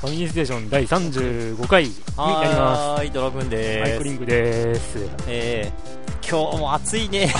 [0.00, 2.24] はい、ファミリーステーション第35回になりま
[2.94, 3.50] はーい、ドラグーンす。
[3.50, 3.92] でーす。
[3.92, 4.98] アイクリングです。
[5.26, 7.32] えー、今日も暑いね。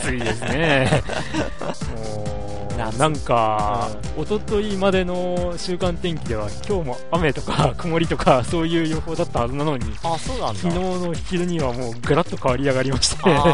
[0.00, 1.02] 暑いですね。
[1.94, 10.60] もう、夏なんか、一昨日までの週間天気では、今日も雨とか 曇りとか、そういう予報だったはずなのに、あ、そうなんだ。
[10.60, 13.44] 昨日の昼にはもうガラッと変わり上がりまして、いや、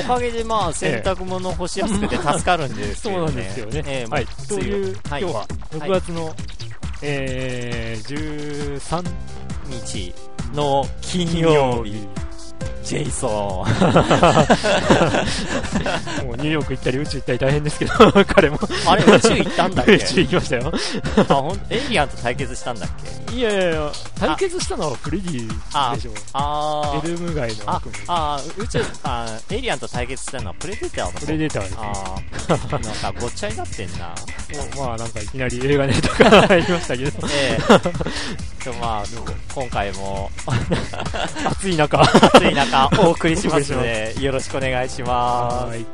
[0.00, 3.26] おかげでまあ、洗濯物干しやすくて助かるんです そうけど、ね。
[3.26, 3.82] なんですよね。
[3.86, 4.26] えーはい。
[4.48, 6.34] という、今はい日は6月の、
[7.02, 9.04] えー、13
[9.68, 10.14] 日
[10.54, 12.06] の金曜日、
[12.92, 13.30] ジェイソン。
[16.26, 17.92] もうニューヨーク行ったり宇宙行ったり大変ですけど、
[18.28, 19.94] 彼もあれ、宇宙行ったんだっけ？
[19.94, 20.70] 宇宙行きましたよ。
[21.16, 22.90] あ、ほんエイリアンと対決したんだっ
[23.30, 23.34] け？
[23.34, 25.54] いやいやいや、対決したのはフレディで
[26.02, 26.12] しょ。
[26.34, 27.98] あーエルム街のあ悪夢。
[28.08, 31.78] あー、宇宙、あーエイリアンと対決したのはプレデターの方プレデターですね。
[31.80, 34.14] あー、なんかごっちゃになってんな。
[34.76, 37.62] まあなんかいきなり映画ネタから入りましたけど、ええ
[38.62, 39.04] とまあ、
[39.54, 40.30] 今回も
[41.46, 45.84] 暑い中、暑い中お送りしますので、よろしくお願いしまはい。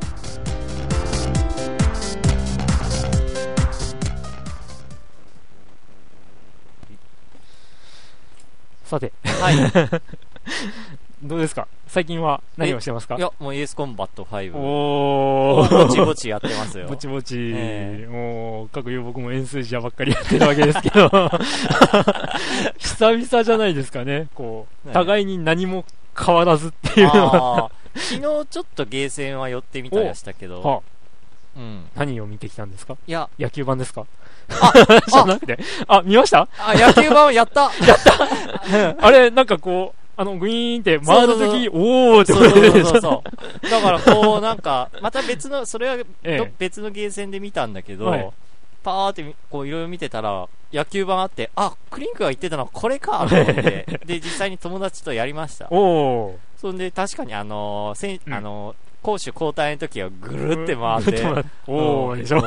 [8.85, 9.41] さて、す。
[9.41, 9.55] はい。
[11.23, 11.67] いどうですか？
[11.87, 13.15] 最近は何をしてますか？
[13.19, 14.55] や、もうエースコンバット5。
[14.55, 15.87] おー。
[15.87, 16.87] ぼちぼちやってますよ。
[16.87, 21.09] ぼちぼち、えもう、各有僕も円数字ばっかりやってるわけですけど、
[22.77, 24.93] 久々じゃないですかね、こう、ね。
[24.93, 25.85] 互いに何も
[26.17, 30.81] 変わらずっていうのは、昨日ちょっとゲーセンは寄ってみたりはしたけど、は
[31.57, 31.85] うん。
[31.95, 32.95] 何を見てきたんですか？
[33.07, 34.05] いや、野球版ですか？
[34.61, 34.71] あ
[35.07, 36.47] じゃなくて、あ、見ました？
[36.59, 37.69] あ、野球版やった。
[38.99, 43.23] あれ、なんかこう、あの、グイーンって回るとき、おーってそうそうそうそ
[43.63, 43.69] う。
[43.69, 46.41] だからこう、なんか、また別の、それは どえ。
[46.43, 48.29] え別のゲーセンで見たんだけど、はい。
[48.83, 55.67] パーってみこういろいろ見てたら、野球版あって、あ、クリンクが言ってたのはこれかと思って、で、実際に友達とやりました。
[55.71, 56.35] おー。
[56.57, 58.33] そんで、確かにあのーせんうん。
[58.33, 61.25] あのー攻守交代の時はぐるって回って、
[61.67, 62.39] おーでしょ。
[62.39, 62.43] うん。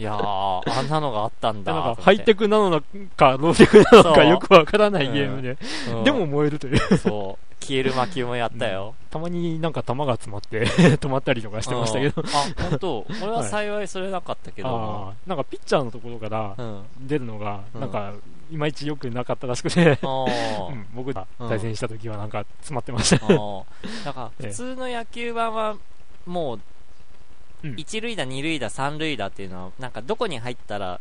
[0.00, 2.02] いやー、あんなのがあったんだなんか。
[2.02, 2.80] ハイテクなの
[3.16, 5.58] か、ローテクなのかよくわからないゲームで、
[5.92, 5.94] う。
[6.00, 6.96] んでも燃えるという。
[6.96, 8.94] そう、消える魔球もやったよ。
[9.10, 10.66] たまになんか弾が詰まって
[10.98, 12.28] 止まったりとかしてましたけど、うん。
[12.28, 12.30] あ、
[12.70, 13.06] 本当？
[13.22, 15.28] 俺は幸いそれなかったけど、あー。
[15.28, 16.82] なんかピッチャーのところからうん。
[17.00, 17.80] 出るのが、うん。
[17.80, 18.12] なんか、
[18.50, 19.98] いまいち良くなかったらしくて、
[20.94, 23.24] 僕がうん対戦した時はなんか詰まってました。
[23.26, 23.64] あー。
[24.04, 25.76] だか 普通の野球版は、
[26.26, 26.60] もう、
[27.64, 27.74] うん。
[27.76, 31.00] 一塁打、二塁打、三塁打っていうのは、なんかどこに入ったら、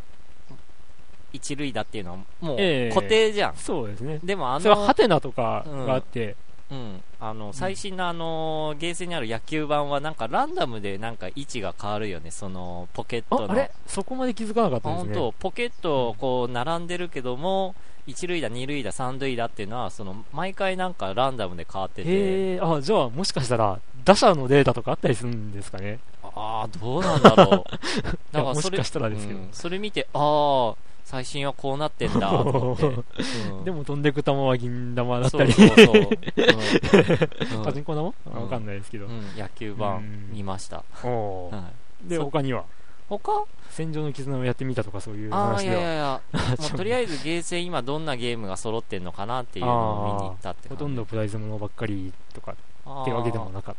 [1.33, 2.89] 一塁打っていうのは、もうええ。
[2.89, 3.55] 固定じゃん。
[3.55, 4.19] そうですね。
[4.23, 6.35] でもあそれはハの、テナとかがあって、
[6.69, 13.49] うん、あの、最新のあの、ゲーセンにある野球版は、なんかランダムでなんか位置が変わるよね、その、ポケットの。
[13.49, 13.71] ああれ？
[13.85, 15.15] そこまで気づかなかったですね。
[15.15, 17.73] 本当ポケットこう並んでるけども、
[18.05, 25.99] 一塁打、二塁打、三塁打っていうのは、その、毎回なんかランダムで変わってて、あ、じゃあもしかしたら、打者のデータとかあったりするんですかね。
[26.23, 27.75] ああ、どうなんだろう。
[28.35, 32.85] いやもしかしたらですけどうんそれ見て、ああ、最新はこうなってんだ、と思って。
[32.85, 35.95] うんでも飛んでく球は銀玉だったり、そうそうそう。
[35.95, 38.13] うんパチンコ玉？
[38.35, 39.09] うんわかんないですけどう。
[39.09, 40.83] ん、野球う版ん見ました。
[41.05, 41.69] おーは
[42.05, 42.65] い、で、そ他には、
[43.07, 43.45] 他？
[43.69, 46.21] 戦場の絆をやってみたとかそういうああ、話では、いやいやいや、
[46.59, 50.83] もうとりあえずゲーセン今どんなゲームが揃ってんのかなっていうのを見に行ったって感じ。
[50.83, 53.75] ほとんどプライズものばっかりとかってわけでもなかっ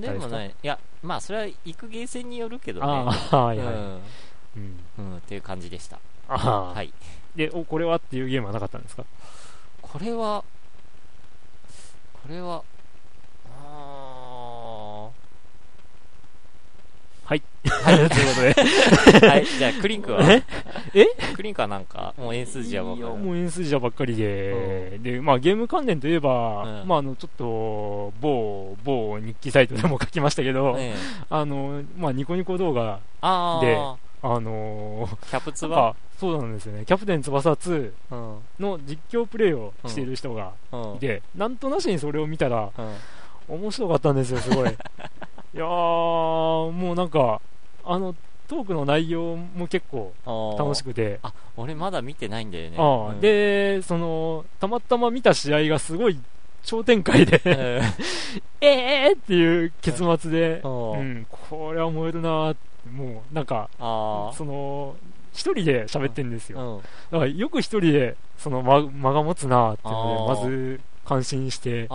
[0.00, 2.86] でもね、いや、まあそれは行くゲーセンによるけどた。
[2.86, 2.92] ね。
[2.92, 3.66] ああ、はいはい。
[3.66, 4.00] うん、
[4.56, 4.80] うん。
[4.98, 5.98] うん、っていう感じでした。
[6.38, 6.92] はい。
[7.36, 9.04] で、お、これはっていうゲームはなかったんですか？
[9.80, 10.44] これは、
[12.12, 12.62] これは、
[13.50, 15.08] あ
[17.24, 17.42] はい。
[17.64, 17.96] ーはい。
[18.10, 19.24] ということで。
[19.28, 20.22] はい、じゃあ、クリンクは？
[20.30, 20.42] え？
[20.94, 21.06] え？
[21.34, 23.00] クリンクはなんか、もう円数字は僕い。
[23.00, 26.88] や、もう円数字ばっかりで、で、まあゲーム関連といえば、うん。
[26.88, 30.98] まああの、ちょっと、某、某日記サイトでも書きましたけど、ええ。
[31.30, 35.94] あの、まあニコニコ動画、あであ、あのーキャプツバ？
[36.18, 36.84] そうなんですよね。
[36.84, 38.38] キャプテン翼2うん。
[38.60, 40.98] の実況プレイをしている人がうんい。
[41.00, 43.56] て、なんとなしにそれを見たら、うん。
[43.62, 44.70] 面白かったんですよ、すごい。
[45.54, 47.40] いやー、もうなんか、
[47.84, 48.14] あの、
[48.48, 50.12] トークの内容も結構
[50.58, 52.76] 楽しくて、あ、俺まだ見てないんだよね。
[52.78, 56.18] うん、で、その、たまたま見た試合がすごい
[56.62, 57.52] 超展開で、うん、
[58.60, 63.68] えーっていう結末で、ううんん、これは燃えるなーって、もう、なんか。
[63.78, 64.96] その、
[65.32, 66.76] 一人で喋ってんですよ。
[66.76, 66.82] うん。
[67.10, 71.88] だからよく一人で、その間間が持つなーっていうので、まず感心して。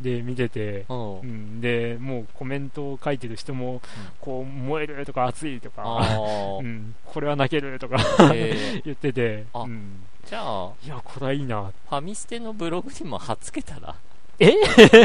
[0.00, 1.22] で見てて、うんう。
[1.22, 3.80] ん、で、もうコメントを書いてる人も、
[4.20, 6.16] こう、燃えるとか熱いとか、あ
[6.60, 7.98] うーん、これは泣けるとか
[8.34, 11.70] えー 言ってて、あうん、じゃあ、いや、これはいいな。
[11.88, 13.94] ファミステのブログにも貼っつけたら？
[14.40, 14.48] え？
[14.50, 14.50] い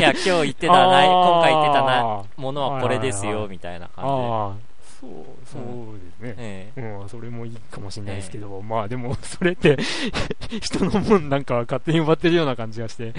[0.02, 4.08] や、今日言ってたな、今回言ってたな、ものはこれですよ、みたいな感あ
[4.50, 4.54] あ、
[5.00, 5.12] そう、
[5.46, 6.36] そうですね。
[6.38, 9.78] ええうん、それもいいかもしれないですけど、まあでも、 それって、
[10.62, 13.14] 人のもんなんか勝手に奪ってるような感じがして、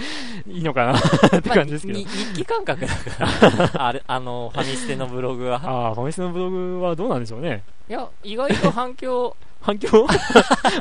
[0.46, 1.98] いいのかな ってまあ感じですけど。
[1.98, 5.60] に日記感覚だから、あれ、あの、ファミステのブログは。
[5.62, 7.62] ああ、ファミスのブログはどうなんでしょうね。
[7.88, 10.06] いや、意外と反響、反響？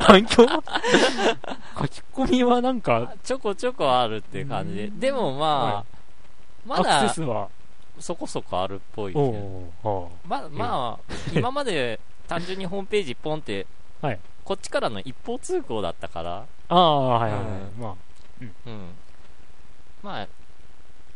[0.02, 0.46] 反響？
[0.46, 4.90] 書き込みはなんか、ちょこちょこあるっていう感じで。
[4.90, 5.98] でもまあ、
[6.66, 7.50] まアクだセスは、
[8.00, 9.90] そこそこあるっぽいけおど。
[9.90, 13.66] おま、まあ、今まで単純にホームページポンって、
[14.02, 17.50] はいこっちからの一方通行だったから、ああ、はいはいはい。
[17.50, 17.96] うんまあ、
[18.42, 18.82] うん。
[20.02, 20.28] まあ、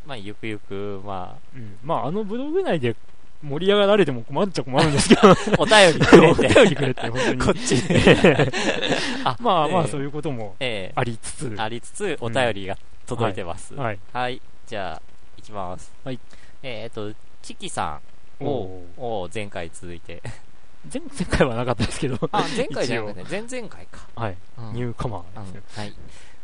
[0.06, 1.78] まあ、ゆくゆく、まうん。
[1.82, 2.94] まあ、あのブログ内で
[3.42, 7.40] 盛り上がられても困っちゃ困るんですけど、あ、 お便りくれおて、 便りくれって、本当に。
[7.40, 7.76] こっち
[9.24, 13.74] あまあまあ、ええそういうこともええありつつ、ありつつ、お便りが届いてます。
[13.76, 14.00] はい。
[14.12, 14.42] はい。
[14.68, 15.02] じゃあ、
[15.38, 15.92] いきます。
[16.04, 16.20] はい。
[16.64, 18.00] えっ、と、チキさ
[18.40, 20.22] んおをー、を前回続いて。
[20.92, 24.08] 前前回はなかったですけど、あ、前回じゃなくて、前々回か。
[24.16, 24.38] はい。
[24.58, 25.84] うんニューカマーうんですね。
[25.84, 25.94] はい。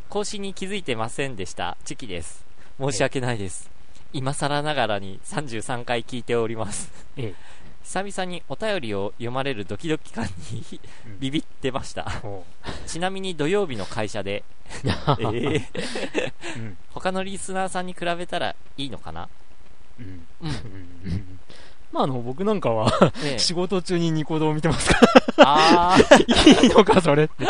[0.08, 1.76] 更新に気づいてませんでした。
[1.84, 2.44] チキです。
[2.78, 3.68] 申し訳ないです。
[4.12, 6.90] 今更ながらに33回聞いております。
[7.16, 12.20] ええ久々にお便りを読まれるドキドキ感に うんビビってました。
[12.22, 12.44] お
[12.86, 14.44] ちなみに土曜日の会社で、
[14.84, 15.62] えー
[16.56, 19.22] うん他のリスナーさんに比べたらいいのかな？
[19.22, 19.26] うんうん。
[19.26, 19.47] うん
[21.90, 22.90] まあ、あの、僕なんかは、
[23.38, 25.00] 仕事中にニコ動を見てますか？
[25.38, 27.46] あー、ら、いいのか、それって。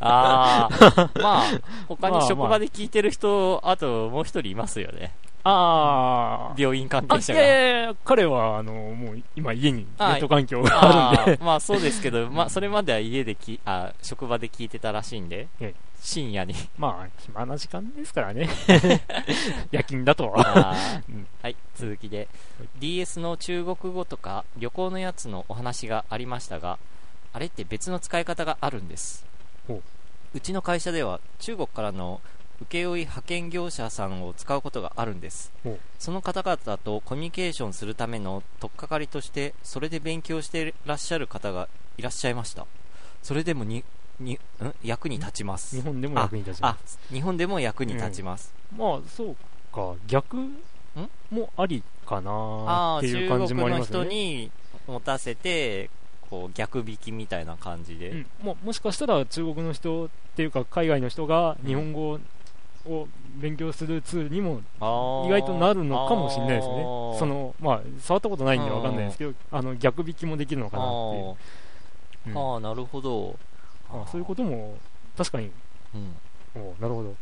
[0.00, 1.48] ああ、
[1.88, 5.12] 他まあまあに職場で聞いてる人、あともう一人いますよね。
[5.44, 7.14] あ病院関あ。
[7.14, 7.40] あ、い係者が。
[7.40, 15.48] やいやいや、彼は、あの、もう、今家にネあット環境があるんで、まあそうですけど、まあそれまでは家でき、あ、職場で聞いてたらしいんで。
[15.60, 16.54] ええ、深夜に。
[16.76, 18.48] まあ、暇な時間ですからね。
[19.70, 20.76] 夜勤だとは。
[21.08, 22.28] うんはい、続きで、
[22.78, 26.78] DS の中国語とか旅行のやつのお話がありましたが、
[27.32, 29.24] あれって別の使い方があるんです
[29.66, 29.82] ほう。
[30.34, 32.20] うちの会社では中国からの
[32.62, 35.52] 請負派遣業者さんを使うことがあるんです
[35.98, 41.68] その方々とコミュニケーションするための取っかかりとしてそれで勉強していらっしゃる方が
[41.98, 42.66] いらっしゃいました
[43.22, 43.84] それでもに
[44.20, 44.38] にん？
[44.82, 45.76] 役に立ちます。
[45.76, 46.76] 日本でも役に立ちまあ
[47.10, 48.54] 日本でも役に立ちます、す。
[48.76, 49.36] まあ、そう
[49.72, 50.36] か、逆
[51.30, 53.98] もありかなああっていう中感じもあ国のりますね。
[54.00, 54.50] 人に
[54.86, 55.90] 持たせて
[56.28, 62.18] こう逆引きみたいな感じで、うん、ももしかしたら中国の人っていうか海外の人が日本語
[62.86, 64.60] を勉強するツールにも
[65.26, 66.74] 意外となるのかもしれないですね。
[67.18, 71.36] そのまあ触ったことないんでわかんないですけどあの逆引きもできるのかなっていう、
[72.26, 72.32] うん。
[72.32, 73.38] あーあーなるほど
[73.92, 74.78] あそういうことも
[75.16, 75.50] 確かに。
[75.94, 76.16] うん。
[76.54, 77.16] おなるほど。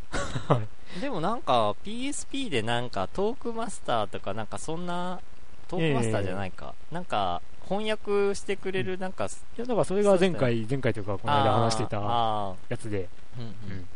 [1.00, 5.20] でもなんか PSP でなんかトークマスターとかなんかそんな
[5.68, 9.28] トークマスターじゃないか、なんか翻訳してくれるなんか、い
[9.60, 13.08] やだからそれが前回前回というかこの間話してたあやつで。
[13.38, 13.88] ーうんうん。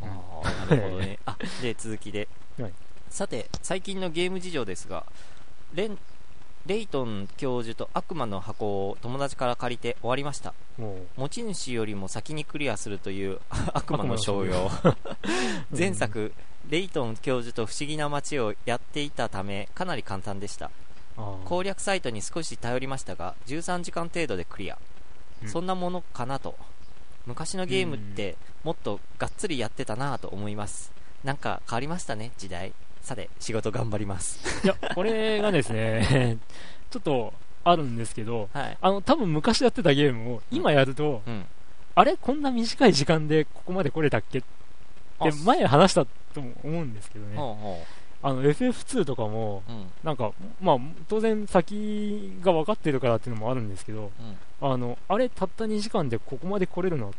[0.00, 0.08] うん。
[0.08, 1.18] あーなるほどね。
[1.26, 2.28] あ、で、続きで。
[2.58, 2.72] はい。
[3.10, 5.04] さて、最近のゲーム事情ですが、
[5.74, 5.98] レン、
[6.68, 10.52] レイトン教授と悪魔の箱を友達から借りて終わりました。
[11.16, 13.40] 持ち主よりも先にクリアするという
[13.72, 14.70] 悪魔の商悪用。
[15.76, 16.34] 前作、
[16.68, 20.70] レイトン教授と不思議な街をやっていたため、かなり簡単でした。
[21.46, 24.78] 攻略サイトに少し頼りましたが、13時間程度でクリア。
[25.42, 26.54] うんそんなものかなと。
[27.24, 30.92] 昔のゲームって、もっとがっつりやってたなぁと思います。
[31.24, 32.74] なんか変わりましたね、時代。
[33.08, 34.38] さて、仕事頑張ります。
[34.66, 36.36] いやこれがですね
[36.92, 37.32] ちょっと
[37.64, 38.76] あるんですけどはい。
[38.82, 41.46] あの多分昔やってたゲームを今やると、うん。
[41.94, 44.40] あれこんな短い時間でここまで来れたっけ？
[44.40, 44.46] って
[45.20, 47.84] あ前話したとも思うんですけどね、ほうほ
[48.20, 49.62] あの FF2 とかも。
[50.04, 54.10] なんか、まあ、当然先が分かってるからっていうのもあるんですけど、
[54.60, 54.70] うん。
[54.72, 57.12] あの、あれたった2時間でここまで来れるの？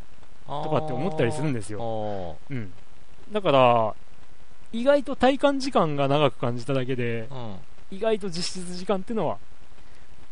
[0.45, 2.37] とかって思ったりするんですよよ。
[2.49, 2.71] うん。
[3.31, 3.95] だから、
[4.71, 7.55] 意外と体感時間が長く感じただけで、うん。
[7.91, 9.37] 意外と実質時間っていうのは、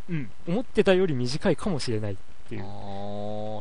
[0.09, 2.15] うん、思ってたより短いかもしれないっ
[2.47, 2.63] ていう。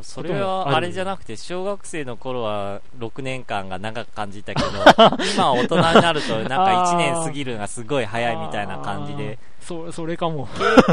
[0.03, 4.69] それはあれじゃなくて小学生の頃は6年間が長く感じたけど
[5.35, 10.49] 今大人になるとなんか1年過ぎるのがすごい早いみたいな感じでそそれかも。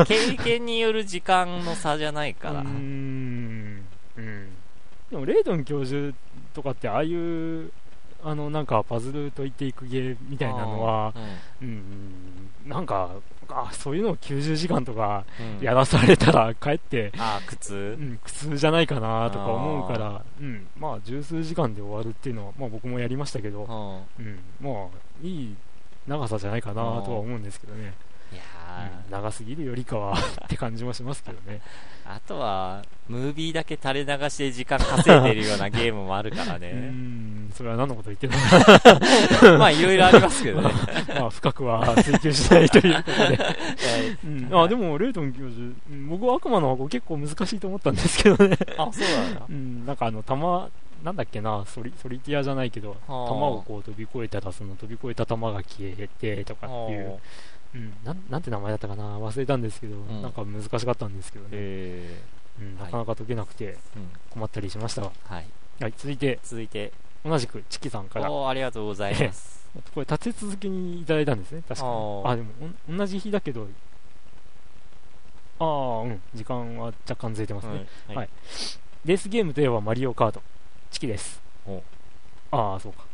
[0.07, 3.85] 経経験による時間の差じゃないからうーん。
[4.17, 4.49] うん。
[5.11, 6.15] でも、レイドン教授
[6.55, 7.71] とかって、ああいう、
[8.23, 11.13] あの、なんかパズル解いていくゲーみたいなのは、
[11.61, 13.09] うんうん、なんか、
[13.49, 15.63] あ、そういうのを90時間とかうん。
[15.63, 17.97] やらされたら、かえって、あー苦痛？
[17.99, 24.25] うん、苦痛じゃないかなとか思うから、うん、まあ、十数時間で終わるっていうのは、まあ僕もやりましたけど、うん。
[24.25, 24.87] うん、まあ、
[25.21, 25.55] いい
[26.07, 27.93] 長さじゃないかなとは思うんですけどね。
[28.33, 28.43] いや
[29.05, 31.61] うん長すぎるよりかはって感じもしますけどね。
[32.05, 39.51] ー あとはムービーだけ垂れ流して時間稼いでるようなゲームもあるから うねん、それは何のこと言ってるの？
[39.51, 40.71] か まあいろいろありますけどね。
[41.17, 43.39] まあ深くは追求しないということで。
[43.85, 48.55] えうん、あ、でも、レイトン教授、うん僕は悪魔の箱結構難しいと思ったんですけどね。
[48.55, 49.41] ーあそうなんだ。
[49.47, 50.69] うん、なんかあの、弾、
[51.03, 53.29] なんだっけな、ソリソリティアじゃないけど、はあ。
[53.29, 57.19] 弾をこう飛び越えたら、その飛び越えた弾が消えてとかっていう、
[57.75, 60.21] うん、なんなんて名前だったかな、忘れたんですけど、ん。
[60.21, 62.21] なんか難しかったんですけどね、え
[62.61, 62.85] うん、はい。
[62.85, 63.77] なかなか解けなくて
[64.29, 65.45] 困ったりしましたが、はい。
[65.79, 66.93] はい、続いて、続いて。
[67.25, 69.65] 同じくチキさんから、おーありがとうございます。
[69.93, 72.21] これ立て続けにいただいたんですね、確かに。
[72.25, 72.49] あでも
[72.89, 73.67] 同じ日だけど、
[75.59, 77.87] ああ、うん、時間は若干ずれてますね。
[78.09, 78.15] うん。
[78.15, 78.29] はい。
[79.05, 80.41] レースゲームといえばマリオカート。
[80.91, 81.41] チキです。
[81.65, 81.81] お。
[82.51, 83.05] ああ、そうか。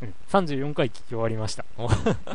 [0.00, 0.14] うん。
[0.30, 1.64] 34回聞き終わりました。
[1.76, 1.88] お。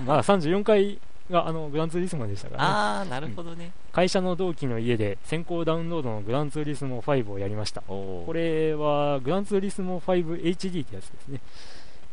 [0.06, 1.00] まだ34回
[1.30, 2.70] が、あの、グランツーリスモでしたからね。
[2.70, 3.72] ああなるほどね。
[3.92, 7.82] 会社の同期の家で先行ダウンロードのグランツーリスモ5をやりました。
[7.82, 11.40] これは、グランツーリスモ 5HD ってやつですね。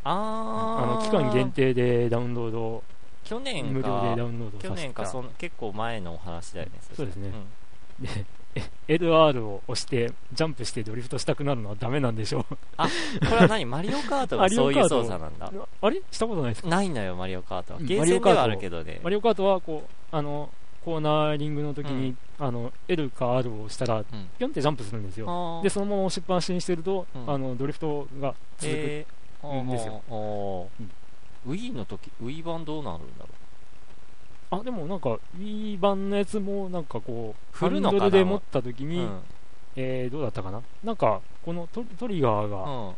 [0.04, 0.12] あ
[0.80, 2.82] ああの、期間限定でダウンロード、
[3.24, 4.58] 去年無料でダかウンロード。
[4.58, 7.28] 去年かそん結構前のお話だよねそうですね。
[7.28, 7.32] ん。
[8.02, 8.24] で、え
[8.88, 12.44] LR を押して、ジャンプしてドリフトしたくなるのはダメなんでしょう。
[12.44, 12.56] こ
[13.30, 13.64] れは何？
[13.64, 15.52] マリオカートが そういう操作なんだ。
[15.80, 16.02] あれ？
[16.10, 16.68] したことないですか？
[16.68, 17.78] ないのよマリオカートは。
[17.78, 19.00] うんゲーセンではあるけどね。
[19.04, 20.50] マリオカートは、こう、あの、
[20.84, 24.04] コーナーリングの時に、あの、L か R を押したら、うん。
[24.38, 25.26] ピョンってジャンプするんですよ。
[25.28, 25.62] あー。
[25.62, 27.30] で、そのまま押しっぱなしにしてると、うん。
[27.30, 28.76] あの、ドリフトが続く。
[28.78, 29.62] えー。
[29.62, 30.82] んですよおー。
[31.46, 31.54] うん。
[31.54, 33.28] Wii の時 Wii 版どうなるんだろ
[34.50, 38.86] あ、でもなんか、Wii 版のやつも、なんかこう、振るのハンドルで持った時う。
[38.88, 39.08] に、
[39.76, 40.60] えー、どうだったかな？
[40.82, 42.94] なんか、このトトリガーが、うん。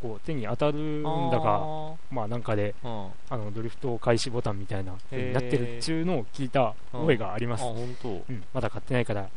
[0.00, 7.62] こう、手に当たるんだか、あまあなんかで、あの、ドリフト開始ボタンみたいな風になってるっちゅうのを聞いた覚えがありあます。
[7.62, 8.08] 本当。
[8.08, 9.28] うん、まだ買ってないから、わ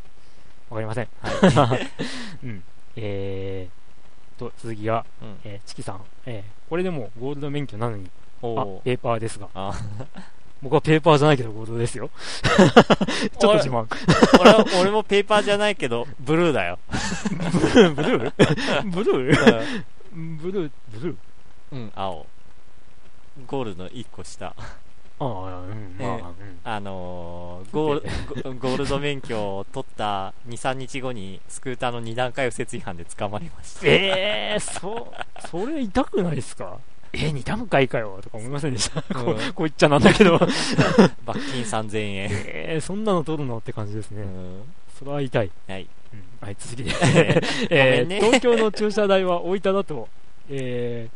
[0.71, 1.07] かりません。
[1.21, 1.87] はい。
[2.45, 2.63] うん。
[2.95, 5.37] えー、と、続きが、うん。
[5.43, 6.01] えーチキさん。
[6.25, 8.09] えー、これでもゴールド免許なのに、
[8.41, 9.49] あペーパーですが。
[10.65, 12.09] あ僕はペーパーじゃないけどゴールドですよ。
[13.39, 13.85] ちょっと自慢。
[14.39, 16.79] 俺は 俺もペーパーじゃないけどブルーだよ。
[17.29, 17.93] ブルー？
[17.93, 18.33] ブルー？
[18.91, 20.71] ブルー？
[20.91, 21.17] ブルー？
[21.71, 22.25] うん青。
[23.47, 24.55] ゴールの1個下。
[25.17, 25.31] ああ、う
[25.73, 26.33] ん、まあ、えーうん。
[26.63, 33.81] あのーゴールゴゴールド免許を取った23日後にスクーターの2段階右折違反で捕まりました。
[33.87, 36.79] ええー、そう、それ痛くないですか？
[37.15, 39.01] えー、二段階かよとか思いませんでした？
[39.13, 40.37] こううんこう言っちゃなんだけど。
[41.25, 44.21] 罰金3000円えー、そんなの取るのって感じですね。
[44.21, 44.61] うん
[44.97, 45.51] それは痛い。
[45.67, 46.91] はいうん、はい、続きで。
[47.69, 50.07] ええー東京の駐車代は大分だと、
[50.49, 51.09] え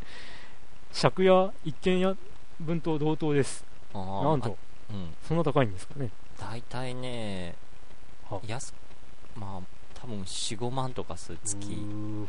[0.92, 2.14] ー、借家一軒家
[2.60, 3.64] 分と同等です。
[3.94, 4.00] な
[4.36, 4.56] んと、
[4.90, 6.10] うんそんな高いんですかね。
[6.38, 7.54] 大体ね
[8.28, 8.72] は安
[9.36, 9.66] まあ
[10.00, 12.26] 多分45万とかする月うー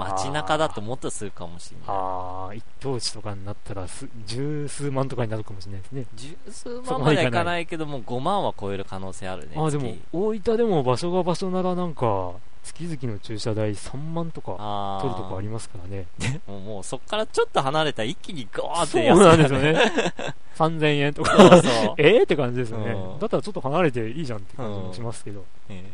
[0.00, 6.06] 街中だともっとするかもしれないああ、一等地とかになったらす、十数万とかになるかもしれないですね。
[6.14, 12.32] 十数そこ万まではいかないけども5万は超える可能性あるねああ、でも月、大分でも場所が場所ならなんか、
[12.64, 16.06] 月々の駐車代3万とかあ取るとこありますからね。
[16.48, 19.92] もうもうそっからちょっと離れたら一気にゴーっそうて安くなんですよね。
[20.56, 21.36] 3000円とか。
[21.36, 23.18] そうそう ええって感じですよねうん。
[23.18, 25.44] だったらちょっと離れていいじゃんって感じもしますけど。
[25.68, 25.84] え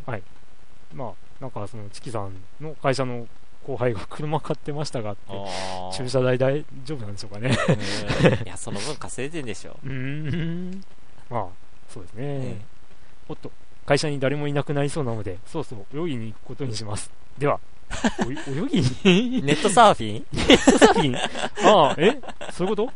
[0.95, 3.27] まあ、なんかその、チキさんの会社の
[3.71, 5.33] 後輩が車買ってましたがって、
[5.97, 7.57] 駐車代大丈夫なんでしょうかね。
[7.69, 10.85] うんいやその分稼いでんでしょ うーん。
[11.31, 11.47] まあ、
[11.89, 12.23] そうですね。
[12.23, 12.61] え
[13.29, 13.53] おっと、
[13.87, 17.13] 会社に誰もいなくなりそうなので、そうそう、泳ぎに行くことにします。
[17.39, 17.61] では、
[18.49, 18.81] 泳ぎ？
[19.41, 20.27] にネットサーフィン？
[20.79, 21.17] サーフィン？
[21.17, 22.21] ああ、え？
[22.53, 22.93] そういうこと？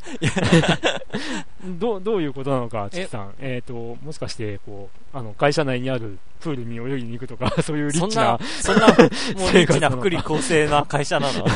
[1.79, 3.35] どう、どういうことなのか、チキさん。
[3.39, 9.07] えっ、と、もしかして、こう、あの、会社内にあるプールに泳ぎに行くとか、 そういうリッチなそんな、そんな、
[9.41, 11.47] もうリッチな福利厚生な会社なの？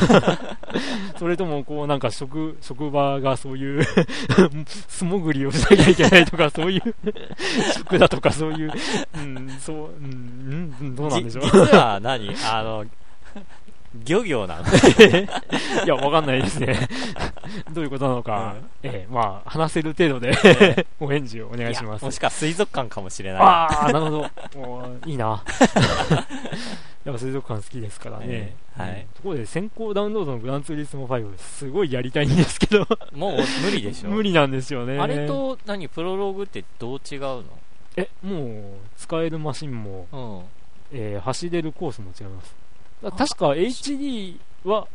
[1.17, 3.83] それとも、こう、なんか職、職場がそういう
[4.87, 6.95] 素潜りをしなきゃいけないとか、そういう
[7.75, 8.71] 職だとか、そういう、
[9.15, 11.43] うん、そう、うん、うんどうなんでしょう？
[11.45, 11.51] じ。
[11.51, 12.33] 実は何？
[12.51, 12.85] あの、
[14.05, 14.63] 漁業なの
[15.83, 16.87] いや、わかんないですね。
[17.73, 20.31] どういうことなのか、うんええまあ、話せる程度で
[20.99, 22.01] お返事をお願いします。
[22.03, 23.41] やもしくは水族館かもしれない。
[23.41, 24.17] ああ、なるほど。
[24.57, 25.43] おーいいな。
[27.05, 28.25] やっぱ水族館好きですからね。
[28.27, 34.09] ええはいうんところで、先行ダウンロードのグランツーリスモ5、すごいやりたいんですけど、もう無理でしょ。
[34.09, 34.97] 無理なんですよね。
[34.99, 37.43] あれと、何、プロローグってどう違うの？
[37.97, 38.61] え、もう、
[38.97, 40.97] 使えるマシンも、うん。
[40.97, 42.55] えー走れるコースも違います。
[43.03, 44.87] だ確か HD は、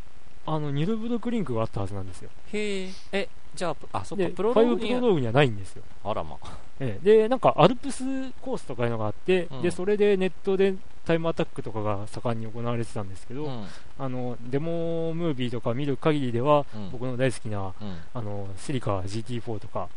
[0.46, 2.30] あの、ニルブルクリンクがあったはずなんですよ。
[2.52, 2.90] へえ。
[3.12, 5.82] え、じゃあ、あ、そっかで、、プロロー5グにプロローグにはないんですよ。
[6.04, 6.37] あらま。
[6.80, 8.04] ええで、なんか、アルプス
[8.42, 10.75] コースとかいうのがあって、うんで、それでネットで
[11.06, 13.64] タイムアタックとかが盛んに行われてたんですけど、うん。
[13.99, 17.96] あの、デモムービーとか見る限りでは、うん僕の大好きな、うん。
[18.12, 19.88] あの、セリカ GT4 とか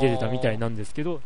[0.00, 1.20] 出てたみたいなんですけど、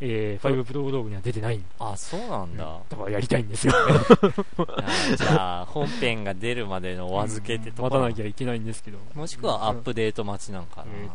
[0.00, 2.80] えー、5プロローグには出てない、あ、そうなんだ。
[2.88, 3.72] だからやりたいんですよ。
[5.16, 8.98] じゃあ、本編が出るまでのお預けってとこ待たなきゃいけないんですけど。
[9.14, 11.08] もしくはアップデート待ちなんかえ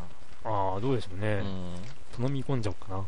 [0.45, 1.35] ああ、どうでしょうね。
[1.37, 1.41] な。
[1.41, 1.75] うん。
[2.17, 3.03] 頼み込んじゃおうかな。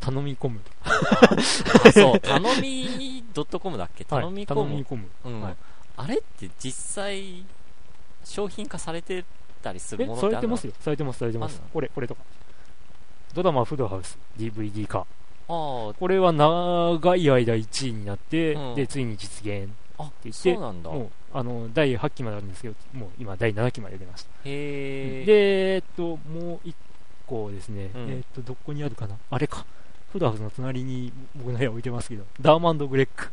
[0.00, 0.60] 頼み込む。
[0.84, 3.24] あそう、 頼み
[3.60, 4.04] .com だっけ？
[4.04, 5.08] 頼みはい込む頼み込む。
[5.24, 5.56] うんはい
[6.00, 7.44] あれって実際、
[8.24, 9.24] 商品化されて
[9.60, 10.56] たりするえも、のってあるの？
[10.56, 10.72] されてますよ。
[10.78, 11.60] されてます、されてます。
[11.72, 12.20] これ、これとか。
[13.34, 15.00] ドラマフルハウス、DVD 化。
[15.00, 15.06] あ
[15.48, 19.70] これは長い間1位になって、うんで、ついに実現。
[19.98, 20.90] あ、あ、言ってそうなんだ。
[20.90, 24.30] もう、あの、第8期まであるんですけど、もう今、第7期まで出ました。
[24.44, 25.24] へえ。
[25.24, 26.74] で、えっと、もう1
[27.26, 29.16] 個ですね、うんえっと、どこにあるかな？
[29.30, 29.64] あれか。
[30.12, 33.30] フルハウスの隣に僕の部屋置いてますけど、ダーマンド・グレック。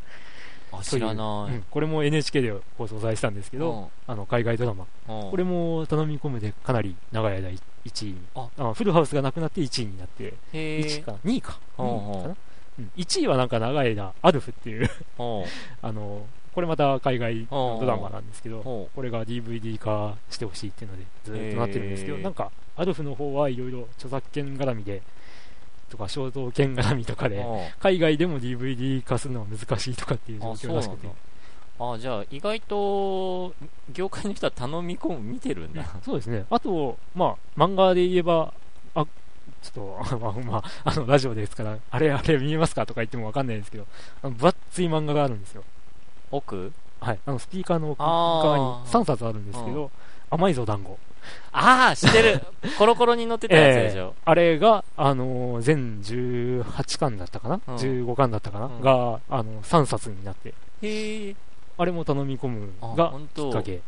[0.79, 1.53] あ、知らない。
[1.55, 4.85] うんこれも NHK で放送されてたんですけど、あの、海外ドラマ。
[5.07, 8.17] うん、これも頼み込むでかなり長い間1位に。
[8.35, 11.59] ああフルハウスがなくなって1位になって、へ1位か、2位か。
[11.77, 12.35] うん2位かな、
[12.79, 14.89] うん、1位はなんか長い間、アルフっていう、
[15.19, 15.43] うん。
[15.81, 25.01] あの、これまた海外のドラマなんですけど、ほこれが DVD 化してほしいっていうので、ずーっとなってるんですけど、なんか、アルフの方はいろいろ著作権絡みで、
[25.95, 27.29] とか、肖像権絡みとかう。
[27.29, 27.45] で、うん
[27.79, 31.07] 海外でも DVD 化するのは難しいとかっていう状況らしくて。。
[31.79, 33.53] あ、じゃあ、意外と、
[33.91, 35.85] 業界の人は頼み込む見てるんだ。
[36.03, 36.45] そうですね。
[36.49, 38.53] あと、まあ、漫画で言えば、
[38.93, 39.05] あ、
[39.61, 43.85] ちょっと、 まあ、まあ、あの、ラジオですから、あれ、あれ見えますかとか言ってもわかんないですけど、
[44.21, 45.63] あの分厚い漫画があるんですよ。
[46.31, 46.71] 奥？
[47.01, 47.19] はい。
[47.25, 49.91] あの、スピーカーの奥側に3冊あるんですけど、
[50.29, 50.97] 甘いぞ団子。
[51.51, 52.41] ああ、知ってる。
[52.77, 54.13] コロコロに乗ってたやつでしょ。
[54.25, 61.35] あれが、あのー全18巻だったかな、うん ?15 巻だったかな、うんが、あの、3冊になって、へえ。
[61.77, 63.75] あれも頼み込むあがきっかけ。
[63.77, 63.83] だか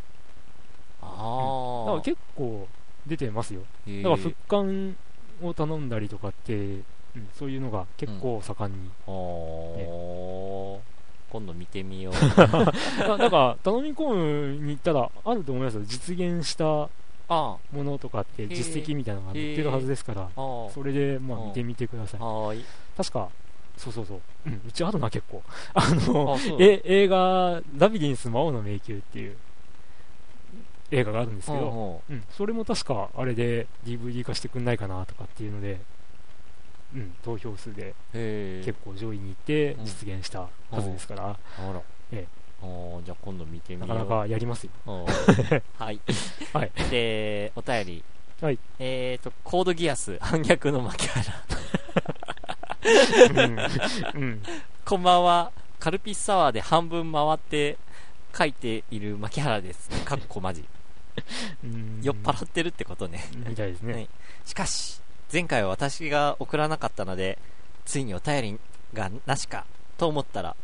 [1.01, 2.01] らああ。
[2.01, 2.67] 結構
[3.05, 3.61] 出てますよ。
[3.87, 4.95] だから復刊
[5.41, 6.85] を頼んだりとかって、うん
[7.33, 8.91] そういうのが結構盛んに。
[9.07, 10.97] おー
[11.31, 12.13] 今度見てみよう。
[12.13, 12.71] あ
[13.17, 15.81] だから、頼み込むに行ったらあると思いますよ。
[15.83, 16.89] 実現した
[17.29, 20.29] もあのとかって実績みたいなのが載ってるはずですから。
[20.35, 22.19] それで、まあうん見てみてください。
[22.95, 23.29] 確か、
[23.77, 24.21] そうそうそう。
[24.45, 25.43] うん、うちあるな、結構。
[25.73, 26.37] あの。
[26.59, 29.37] え映画、ラビリンス魔王の迷宮っていう
[30.91, 35.79] 映画があるんですけど、うんそれも確かあれで DVD 化してくんないかなとかっていうので、
[36.95, 37.93] うん、投票数で。
[38.13, 41.39] 結構上位に行ってうん実現したはずですから。
[42.11, 43.89] ええおーじゃあ今度見てみよう。
[43.89, 44.71] なかなかやりますよ。
[45.77, 45.99] はい。
[46.53, 46.71] はい。
[46.89, 48.03] で、お便り。
[48.41, 48.59] はい。
[48.79, 51.45] えーと、コードギアス、反逆の牧原。
[53.45, 53.59] うん。
[54.21, 54.43] うん。
[54.85, 55.51] こんばんは。
[55.79, 57.77] カルピスサワーで半分回って
[58.35, 59.89] 書いている牧原です。
[60.05, 60.65] かっこマジ。
[61.63, 63.27] うん酔っ払ってるってことね。
[63.47, 63.93] みたいですね。
[63.93, 64.09] はい
[64.45, 67.37] しかし、前回は私が送らなかったので、
[67.83, 68.59] ついにお便り
[68.93, 69.65] がなしか
[69.97, 70.55] と思ったら、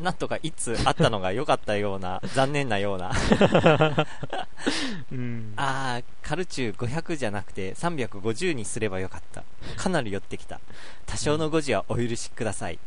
[0.00, 3.12] なんとかいつあったのが良かったような、残念なような。
[5.12, 5.52] うん。
[5.56, 9.44] あー、カルチュー500じゃなくて350にすればよかった。
[9.76, 10.60] かなり寄ってきた。
[11.06, 12.78] 多少の誤字はお許しください。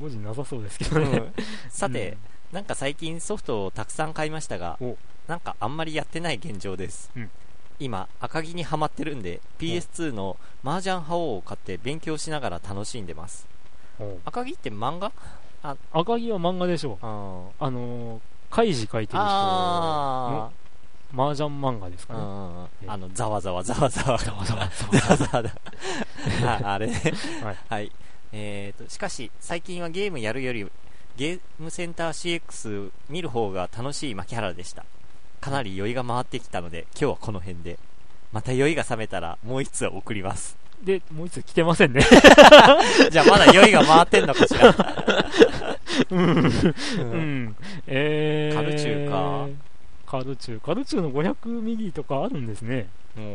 [0.00, 1.18] 5時なさそうですけどね。
[1.18, 1.32] うん
[1.70, 2.18] さて、
[2.50, 4.96] なんか最近ソフトをたくさん買いましたがお、
[5.28, 7.10] なんかあんまりやってない現状です。
[7.16, 7.30] うん
[7.78, 13.46] 今、赤城にハマってるんで、PS2 の麻雀覇王を買って勉強しながら楽しんでます。
[13.98, 15.10] お赤城って漫画？
[15.62, 16.98] 赤城は漫画でしょう。
[17.02, 18.20] ああのー、
[18.50, 20.50] カイジ書いてる人のあ
[21.14, 22.88] 麻雀漫画ですー、かね。
[22.88, 24.18] あの、ざわざわざわざわ。
[24.18, 25.50] ざわざわざわざわだ。
[26.44, 27.02] ああれね。
[27.42, 27.56] はい。
[27.68, 27.92] はい。
[28.32, 30.66] えーと、しかし、最近はゲームやるより、
[31.16, 34.84] ゲームセンター CX 見る方が楽しい牧原でした。
[35.40, 37.78] かなり酔いが回ってきたので、今日はこの辺で。
[38.32, 40.56] また酔いが冷めたら、もう一つ送ります。
[40.82, 42.00] で、もう一つ来てませんね。
[43.10, 44.74] じゃあまだ酔いが回ってんのかしら。
[46.10, 46.20] うん。
[46.20, 47.56] ううんん。
[47.86, 48.54] えー。
[48.54, 49.48] カルチューか。
[50.06, 50.60] カード中。
[50.60, 52.88] カード中の500ミリとかあるんですね。
[53.16, 53.26] もう、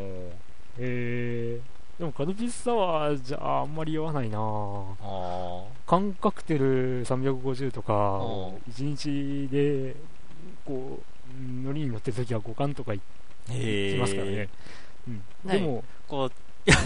[0.80, 9.96] えー、でもカルピスサワーじゃああんまり酔わないなあ缶カクテル350とかう、1日で、
[10.66, 13.00] こう、乗りに乗ってる時は5缶とかい。
[13.48, 14.50] きますからね。
[15.08, 16.32] うん、でも、こう、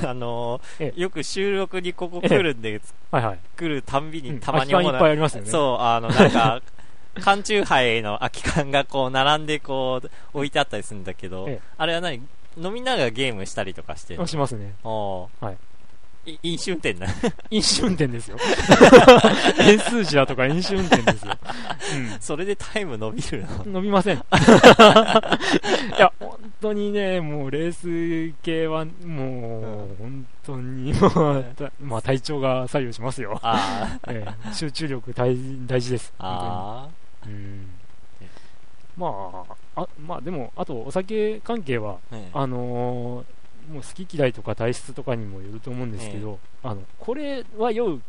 [0.06, 3.40] あのえーよく収録にここ来るんで、はいはい。
[3.58, 4.36] 来るたんびうん。
[4.36, 5.50] にたまに空き缶いっぱいうありますよね。
[5.50, 6.62] そう、あの、なんか、
[7.22, 11.62] 缶チューハイの空き缶がこう、並んでこう、置いてあったりするんだけど、ええ。
[11.78, 12.22] あれは何？
[12.58, 14.76] 飲みながらゲームしたりとかしてしますね。
[14.84, 15.46] おー。
[15.46, 15.58] はいい
[16.44, 17.08] 飲酒運転だ。
[17.50, 18.38] 飲酒運転ですよ。
[19.60, 21.34] 円数字だとか飲酒運転ですよ。
[22.20, 23.64] それでタイム伸びるの？
[23.66, 23.74] うん。
[23.74, 24.18] 伸びません。
[24.18, 24.20] い
[26.00, 27.72] や、本当にね、もうレー
[28.32, 33.42] ス系は、もう、本当に、まあ、たまあ、体調が左右しますよ。
[34.08, 36.14] ええ集中力大大事です。
[36.20, 36.88] あ
[37.26, 37.68] うん。
[38.96, 39.08] ま
[39.76, 41.98] あ、あ、まあでも、あと、お酒関係は、
[42.34, 48.00] あのーもう好き嫌いとか体質とかにもよると思うんですけど、あの、これは酔うっ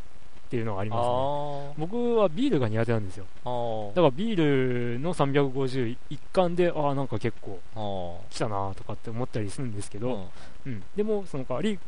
[0.49, 1.15] ていうのがありあますね。
[1.15, 3.25] ー僕はビールが苦手なんですよ。
[3.45, 10.29] あーだからビールの350一貫で、ああ、なんか結構あー来たなとかって思ったりするんですけど、
[10.65, 10.83] うんうん。
[10.95, 11.79] でも、その代わり、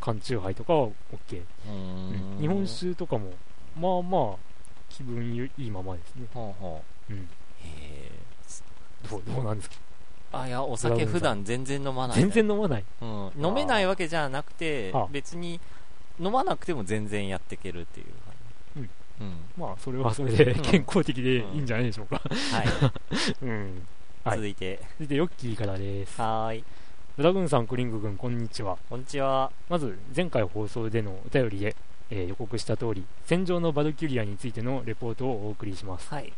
[0.00, 0.92] 缶チューハイとかは OK。
[1.38, 3.30] うーん日本酒とかも、
[3.80, 4.36] まあまあ、
[4.88, 6.26] 気分いいままですね。
[6.32, 7.28] ほうほううん。
[7.62, 9.76] へーどう、どうなんですか？
[10.32, 12.16] あ、いや、お酒普段全然飲まない。
[12.20, 12.84] 全然飲まない？
[13.02, 15.60] うん、飲めないわけじゃなくてあ、別に
[16.20, 18.06] 飲まなくても全然やっていけるっていう。
[19.20, 19.36] うん。
[19.56, 22.20] まあ、それはそれでうん健康的でいいんじゃないでしょうか。
[22.52, 22.66] はい。
[23.42, 23.82] うん。
[24.24, 26.20] はい 続いて、続いて、ヨッキーからです。
[26.20, 26.64] はーい。
[27.16, 28.76] ドラグーンさん、クリング君、こんにちは。
[28.88, 29.50] こんにちは。
[29.68, 31.74] まず、前回放送でのお便りで、
[32.10, 36.08] えー予告した通り、戦場のバルキュリアについてのレポートをお送りします。
[36.14, 36.32] はい。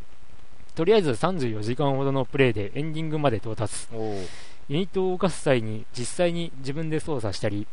[0.81, 3.87] とりあえず34時間ほどのプレイでエンディングまで到達。
[3.93, 7.67] ユニットを動かす際に実際に自分で操作したり、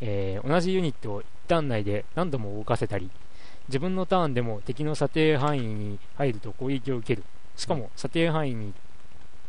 [0.00, 3.10] えー同じユニットを一ターン内で何度も動かせたり、
[3.66, 7.24] 自分のターンでも敵の射程範囲に入ると攻撃を受ける。
[7.56, 8.74] しかも射程範囲に突っ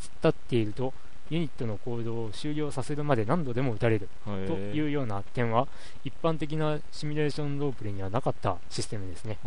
[0.01, 0.91] 立っていると、
[1.29, 5.67] ユニットの行動を終了させるまで何度でも撃たれるというような点は、
[6.03, 9.37] 一般的なシミュレーションロープレイにはなかったシステムですね。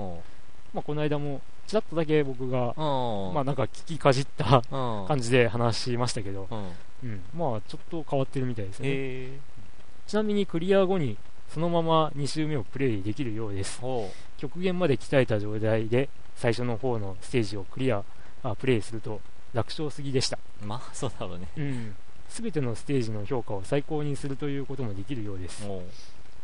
[0.76, 2.74] ほまあ、この間も、ちらっとだけ僕が。
[2.76, 5.06] まあなんか聞きかじったうん。
[5.06, 6.74] 感じで話しましたけど、うん。
[7.02, 8.88] うん、まあちょっと変わってるみたいですね。
[8.88, 9.38] へえ。
[10.06, 11.16] ちなみにクリア後に
[11.48, 13.80] そのまま2周目をプレイできるようです。
[13.80, 18.04] ほ極限まで鍛えた状態で最初の方のステージをクリア、
[18.42, 19.20] あプレイすると
[19.52, 20.38] 楽勝すぎでした。
[20.62, 20.66] う。
[20.66, 21.48] まあ、そうだろうね。
[21.56, 21.96] うん。
[22.28, 25.66] すべてのステージの評価を最高にするということもできるようです。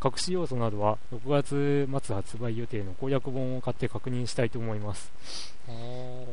[0.02, 5.12] 隠し要素などは6月末発売予定の攻略本を買って確認したいと思います。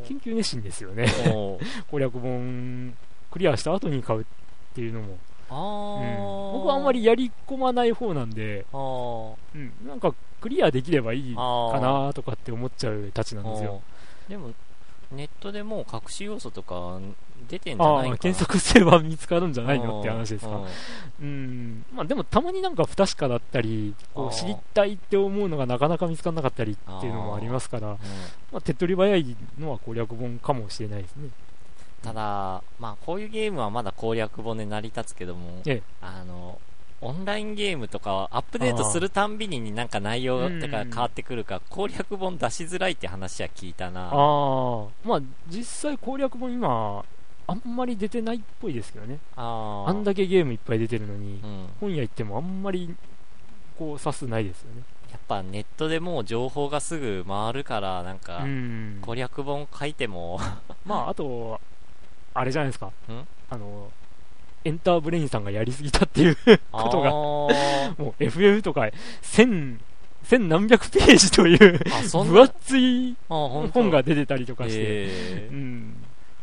[0.08, 1.08] 研究熱心ですよね。
[1.92, 2.96] 攻略本
[3.32, 4.26] クリアした後に買うっ
[4.74, 5.18] ていうのも。
[5.52, 11.42] あうんー僕はあんまりやり込まない方なんで、うん、なんかクリアできればいいか
[11.82, 13.82] なとかって思っちゃうたちなんですよ。
[14.28, 14.52] でも、
[15.12, 17.00] ネットでもう隠し要素とか
[17.50, 18.18] 出てんじゃああないかな。
[18.20, 20.02] 検索すれば見つかるんじゃないの？
[20.02, 20.52] って話ですうん。
[20.52, 20.68] か。
[21.22, 21.86] うん。
[21.94, 27.98] まあでもたまになんか不確かだったり、こう知りたいって思うのがなかなか見つからなかったりっていうのもありますから、
[28.52, 31.30] まあ手っ取り早いのは攻略本かもしれないですね。
[32.02, 35.82] ただ、まあ、こういうゲームはまだ攻略本で成り立つけども、ええ。
[36.02, 36.58] あの、
[37.02, 44.10] オンラインゲームとかはアップデートするたんびになんか内容とか変わってくるから、攻略本出しづらいって話は聞いたな。
[44.10, 47.04] ああ、まあ実際攻略本今、
[47.48, 49.20] あんまり出てないっぽいですけどね。
[49.36, 51.68] あーあんだけゲームいっぱい出てるのにう、ん。
[51.80, 52.96] 本屋行ってもあんまり、
[53.78, 54.84] こう、指すないですよね。
[55.12, 59.00] やっぱネットでもう情報がすぐ回るから、なんかう、ん。
[59.02, 60.40] 攻略本書いても、
[60.86, 61.60] まあ、あと、
[62.36, 62.88] あれじゃないですか。
[62.88, 62.92] ん？
[63.50, 63.92] あの、
[64.66, 66.38] エンターブレインさんがやりすぎたっていう
[66.72, 67.50] ことが、も
[68.20, 68.90] う FF とか、
[69.22, 69.80] 千、
[70.24, 71.80] 千何百ページという、
[72.12, 75.06] 分厚い本が出てたりとかして、
[75.52, 75.96] うん。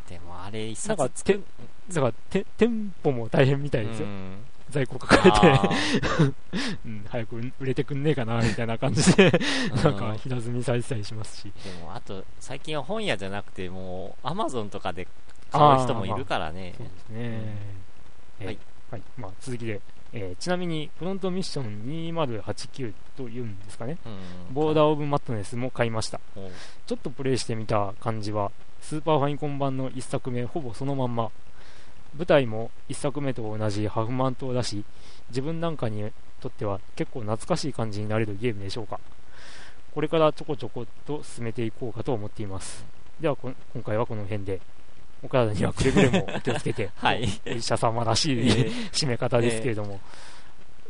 [0.09, 1.45] でもあれ一なんか冊作る
[1.93, 4.07] だから、て店舗も大変みたいですよ。
[4.07, 4.37] うん。
[4.71, 5.71] 在庫抱えて、あ
[6.85, 11.53] うん、早く売れてくんねえかな、みたいな感じで、ーなんか平積みされてたりしますし。
[11.65, 15.07] でもあと最近は本屋じゃなくてもうアマゾンとかで
[15.53, 16.75] 買う人もいるからね。
[16.77, 17.86] そうですね。
[18.41, 18.59] えーはい。
[18.91, 19.03] はい。
[19.17, 19.81] まあ、続きで、
[20.13, 21.83] えーちなみに、フロントミッション
[22.15, 23.99] 2089というんですかね。
[24.05, 24.09] う
[24.51, 26.21] んボーダーオブマットネスも買いました。
[26.37, 26.51] おう
[26.87, 31.31] ちょっとプレイしてみた感じは、スーパーファインコン版の1作目、ほぼそのまんま。
[32.17, 34.85] 舞台も1作目と同じハフマン島だし、
[35.31, 39.01] 自分なんかにとっては結構懐かしい感じになれるゲームでしょうか。
[39.93, 42.85] これからちょこちょこっと進めていこうかと思っています。
[43.21, 44.61] ではこ、今回はこの辺で。
[45.23, 47.29] お体にはくれぐれもお気をつけて、 はい。
[47.47, 50.01] お医者様らしい、えー締め方ですけれども、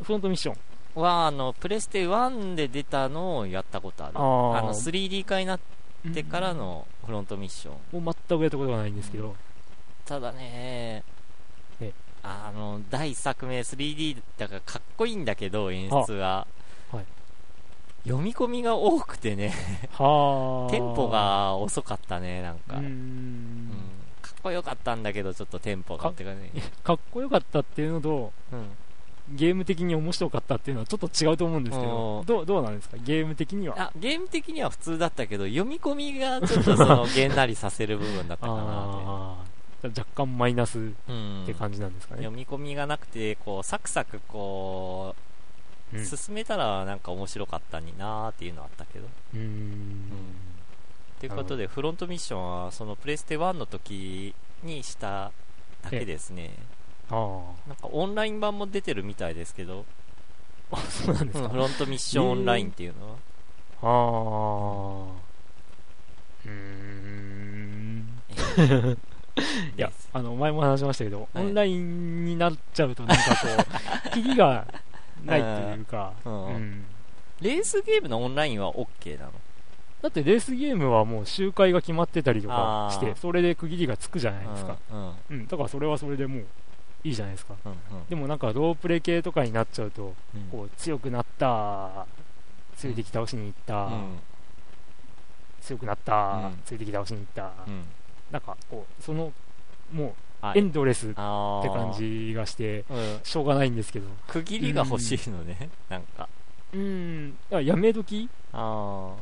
[0.01, 4.13] フロントミッション、は、あの、プレステ1で出たのをやったことある。
[4.17, 5.59] あの、3D 化になっ
[6.13, 8.01] てからのフロントミッション。
[8.03, 9.35] もう全くやったことがないんですけど、
[10.05, 11.03] ただね
[11.79, 16.47] えあの、第1作目 3D だからかっこいいんだけど、演出が。
[16.91, 17.05] はい。
[18.03, 19.53] 読み込みが多くてね、
[19.93, 22.75] はあ、 テンポ、が遅かったね、なんか。
[22.75, 23.26] うーうん
[24.47, 26.51] こよかったんだけど、ちょっとテンポがかってかね。
[26.83, 28.69] かっこよかったっていうのと、うん。
[29.35, 33.75] ゲーム的に面白かったっていうのはちょっと違うと思うんですけどう、んどうどうなんですか、ゲーム的には？
[33.77, 39.35] あ、ゲーム的には普通だったけど、読み込みがちょっとその、げんなりさせる部分だったかな
[39.83, 41.53] 若干マイナスっって。
[41.53, 42.21] 感じなんですかね？
[42.21, 45.13] 読み込みがなくて、こう、サクサクこ
[45.93, 49.07] う、うん進めたらなんか面白かったになーっていうのはあったけど。
[49.33, 50.11] うーん
[51.19, 55.31] ということで、フロントミッションは、そのプレステ1の時にした
[55.83, 56.51] だけですね。
[57.09, 59.85] あなんかオンライン版も出てるみたいですけど、
[60.71, 61.45] あ、あそうなんですか。
[61.45, 63.15] うんフロントミッションオンラインっていうのは。
[63.81, 63.87] あ
[65.13, 65.27] あ。
[66.45, 68.21] うーん。
[68.29, 68.61] え
[68.95, 68.97] ー
[69.77, 71.45] いやあの、前も話しましたけど、はい。
[71.45, 73.47] オンラインになっちゃうと、なんかこ
[74.09, 74.67] う、 キリが
[75.23, 76.45] ないというか、うん。
[76.47, 76.85] うん。
[77.41, 79.31] レースゲームのオンラインは OK なの？
[80.07, 84.77] だってレースゲームはもう周回が決まってたりとかしてそれで区切りがつくじゃないですか。
[84.89, 85.13] うんうん。
[85.31, 86.45] うん、だからそれはそれでもう
[87.03, 87.55] いいじゃないですか。
[87.65, 87.73] うん
[88.09, 90.41] でもなんかロープレ系とかになっちゃうと、うん。
[90.49, 92.05] こう強くなった、
[92.77, 94.19] 強い敵倒しに行った、うん
[95.59, 96.59] 強くなった、うん。
[96.63, 97.83] 強い敵倒しに行った、うん。
[98.31, 99.33] なんかこう、その、
[99.91, 103.19] もあうエンドレスって感じがして、うん。
[103.23, 104.07] しょうがないんですけど。
[104.27, 106.29] 区切りが欲しいのね、なんか。
[106.73, 108.29] うん、いややめ時？
[108.53, 109.13] あ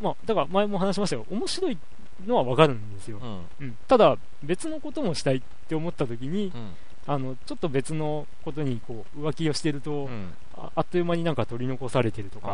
[0.00, 1.26] まあ、だから前も話しましたよ。
[1.30, 1.78] 面白い
[2.26, 3.26] のはわかるんですよあ。。
[3.26, 3.40] うん。
[3.60, 3.76] うん。
[3.86, 6.70] ただ、別のこともしたいって思った時に、うん。
[7.06, 10.32] あの、ちょっと別のことにこう、浮気をしてると、うん。
[10.56, 12.48] ああっという間になんか取り残されてるとか、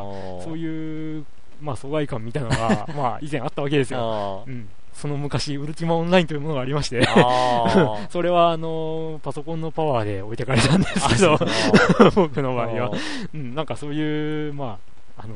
[0.45, 1.27] そうういう、
[1.61, 4.45] まあ、疎外感みたいなのが、 まあ、以前あったわけですよ。
[4.47, 4.69] あうん。
[4.93, 7.07] その昔、ウルティマオンラインというものがありまして。
[8.09, 11.39] それは、あのパソコンのパワーで置いてかれたんですけど、
[12.17, 12.91] 僕の場合は。
[13.35, 14.79] うん、なんかそういう、ま
[15.17, 15.35] あ、あの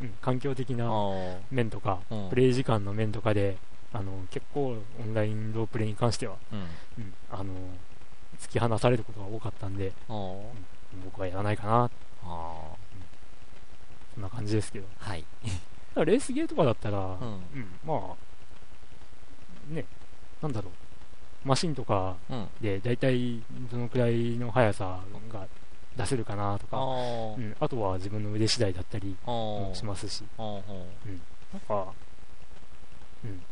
[0.00, 0.90] うん、環境的な
[1.50, 3.56] 面とか、うんプレイ時間の面とかで、
[3.92, 6.58] あの結構オンラインロープレイに関しては、うん。
[7.04, 7.54] うん、あの
[8.38, 10.36] 突き放されることが多かったんで、うん。
[11.04, 11.90] 僕はやらないかな、
[12.24, 12.62] あ
[14.14, 14.86] そんな感じですけど。
[14.86, 15.24] ーはい。
[15.44, 17.06] だからレースゲーとかだったら、うん。
[17.06, 18.14] うん、ま
[19.70, 19.84] あ、ね、
[20.40, 20.70] なんだろ
[21.44, 22.48] う、マシンとかうん。
[22.60, 25.00] で大体どのくらいの速さ
[25.32, 25.46] が
[25.96, 30.62] 出せるかなとあか、うーん、あとは自分の腕次第だったりあもーしますし、あー
[31.52, 31.92] なんか、
[33.24, 33.42] うん。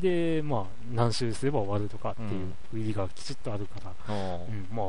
[0.00, 2.54] で、まあ、何周すれば終わるとかっていううん。
[2.70, 4.86] 区切りがきちっとあるから、うん、まあ、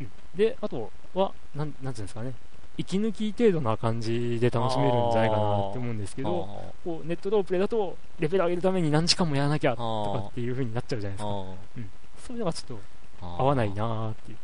[0.00, 0.10] うん。
[0.34, 2.32] で、あとは、なん、なんていうんですかね、
[2.78, 11.30] 息抜き程度な感じで楽しめるんじゃないかなって思うんですけど、こうネットロープレだと、レベル上げるために何時間もやらなきゃとかっていう風になっちゃうじゃないですか。
[11.30, 11.32] あ
[12.26, 12.78] そういうのがちょっ
[13.20, 13.26] とー。
[13.42, 14.38] 合わないなーっていう。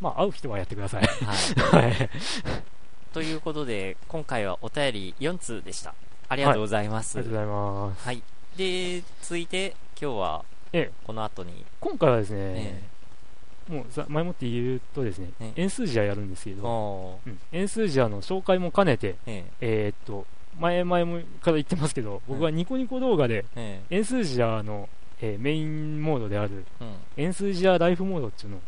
[0.00, 1.04] あまあ、合う人はやってください。
[1.04, 1.90] ーはい。
[1.90, 2.10] はい。
[3.12, 5.94] ということで、今回はお便り4通でした。
[6.28, 7.18] ありがとうございます。
[7.18, 8.06] ありがとうございます。
[8.06, 8.22] はい。
[8.56, 12.82] で、続いて、今日は、ええ、この後に、今回はですね、え
[13.70, 17.20] もうさ前もって言うとですね、え円数字はやるんですけえど、
[17.52, 20.26] 円数字はの紹介も兼ねて、ええーっと、
[20.58, 24.88] 前々もから言ってますけど、僕はニコニコ動画で、ええ円数字はの、
[25.20, 26.64] えーメインモードである。
[27.16, 28.64] 円数字はライフモードっていうのをは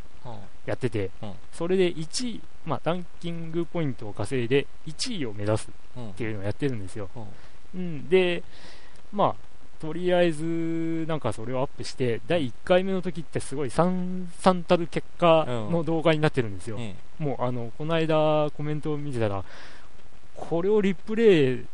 [0.67, 6.15] やってて、うんそれで1位、まあ、ランキングポイントを稼いで1位を目指すっ。
[6.17, 7.09] ていうのをやってるんですよ。
[7.15, 7.25] うん
[7.75, 8.43] うん、で、
[9.13, 9.35] まあ、
[9.81, 16.77] とりあえず、なんかそれをアップして、第1回目の時ってすごい惨々たる結果の動画になってるんですよ。
[16.79, 19.45] えもう、あの、この間コメントを見てたら、
[20.37, 21.67] これをリプレイ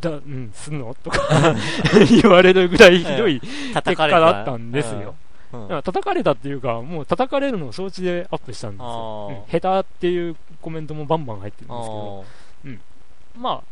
[0.00, 0.94] だ、うん、すんの？
[1.02, 1.54] とか
[2.22, 5.14] 言われるぐらいひどいえ結果だったんですよ。。
[5.52, 9.44] うん叩かれたっていうか、もう叩かれるのを承知でアップしたんですよ。
[9.46, 13.62] うん下手っていうコメントもバンバン入ってるんですけど、あまあ、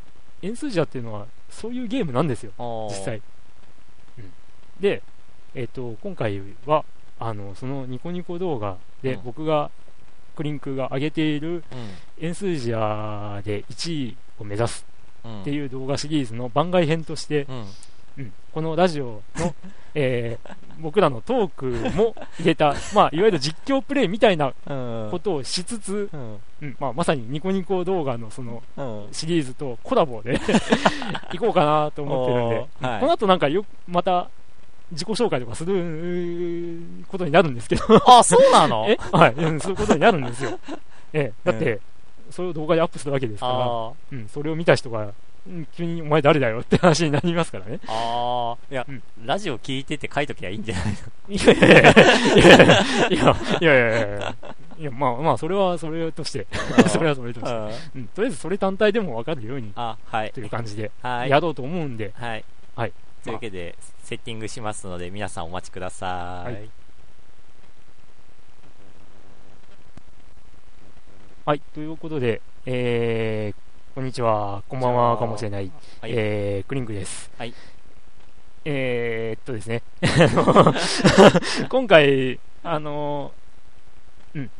[0.42, 2.52] 円数字っていうのはそういうゲームなんですよ。
[2.58, 3.22] ー実際。
[4.18, 4.32] うん、
[4.80, 5.02] で、
[5.54, 6.84] えっ、と、今回は、
[7.18, 9.70] あの、そのニコニコ動画でうん僕が、
[10.36, 11.62] クリンクが上げているう
[12.18, 14.86] 円数字アで1位を目指す
[15.24, 15.28] ん。
[15.30, 15.40] うん。
[15.40, 17.46] っていう動画シリーズの番外編として、
[18.18, 18.24] うん。
[18.24, 19.54] うんこのラジオの、
[19.94, 25.08] えー僕らのトークも入れた、まあ、いわゆる実況プレイみたいなうん。
[25.10, 26.38] ことをしつつ、うん。
[26.62, 26.76] うん。
[26.78, 29.08] まあ、まさにニコニコ動画のそのうん。
[29.12, 30.38] シリーズとコラボで
[31.32, 33.00] 行こうかなと思ってるんで、はい。
[33.00, 34.28] この後なんかよまた
[34.92, 37.84] 自己紹介とかすることになるんですけど。
[38.06, 38.86] あ、そうなの？
[38.90, 38.98] え？
[39.12, 40.58] はい、うん、そういうことになるんですよ。
[41.12, 41.80] ええ、だって、
[42.30, 45.12] それを動画でアップするわけですから、あうん、それを見た人が、うん
[45.76, 47.80] 急にお前誰だよって話になりますからね。
[47.86, 50.84] ああ、いや、うん、ラジオ聞いてて書いときゃいいんじゃない
[51.28, 51.34] の？
[51.34, 51.92] いやいやいや
[53.10, 53.30] いや
[53.60, 54.34] いやいや
[54.78, 56.46] いや、まあまあ、それはそれとして
[56.88, 57.52] それはそれとして、
[57.96, 62.44] うん、とりあえずそれ単体でも分かるように、はい、という感じで、やろうと思うんで、はい。
[62.74, 62.92] はい、
[63.24, 66.52] というわけで、セッティングしますので、皆さんお待ちください。
[66.52, 66.68] はい
[71.46, 73.65] はい、ということで、えー、
[73.96, 77.30] こんにちは、こんばんはかもしれない、はいえー、クリンクです。
[77.38, 77.54] はい
[78.66, 79.82] えー、っとですね、
[81.70, 83.32] 今回、あの、
[84.34, 84.50] うん、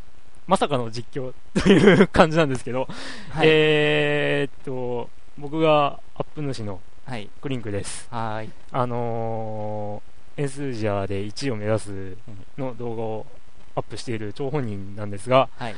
[0.46, 2.88] まさかの実況という感じなんですけど、
[3.28, 3.46] はい。
[3.46, 7.28] えー、っと、僕がアップ主のはい。
[7.42, 8.08] クリンクです。
[8.10, 8.48] はい。
[8.72, 12.16] あのー、エンスージアで1位を目指す
[12.56, 13.26] の動画を
[13.74, 15.74] アップしている張本人なんですが、はい。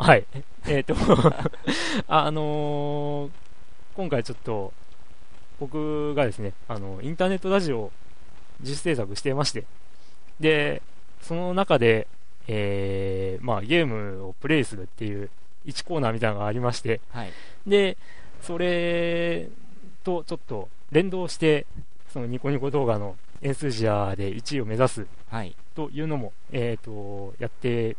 [0.00, 0.24] はい。
[0.66, 0.94] えっ、と、
[2.08, 3.30] あのー
[3.96, 4.72] 今回ちょっと、
[5.58, 7.92] 僕がですね、あの、インターネットラジオを
[8.60, 9.64] 自主制作していまして、
[10.38, 10.80] で、
[11.20, 12.06] その中で、
[12.48, 15.28] えーまあ、ゲームをプレイするっていう
[15.66, 17.32] 1コーナーみたいなのがありまして、はい。
[17.66, 17.98] で、
[18.40, 19.48] それ
[20.02, 21.66] とちょっと連動して、
[22.10, 25.54] そのニコニコ動画のエンスージアで1位を目指すはい。
[25.74, 27.96] というのも、えっ、と、やって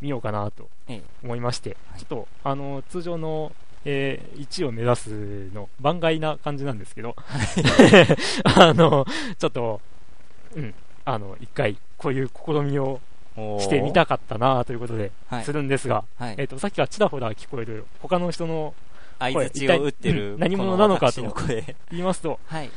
[0.00, 3.52] みようかなとええ思いまして、はいちょっと、あの、通常の、
[3.84, 7.14] えー1位を目指すの番外な感じなんですけど、
[8.44, 9.06] あの、
[9.38, 9.80] ちょっと、
[10.54, 13.00] うん、あの、一回、こういう試みを
[13.36, 15.52] してみたかったなということで、はいす。
[15.52, 16.46] るんですが、はいえっ、。
[16.46, 18.74] と、さっきからちらほら聞こえる他の人の
[19.18, 20.34] 相づちを打ってる。
[20.34, 21.22] うん何者なのかと。
[21.90, 22.70] 言いますと、はい。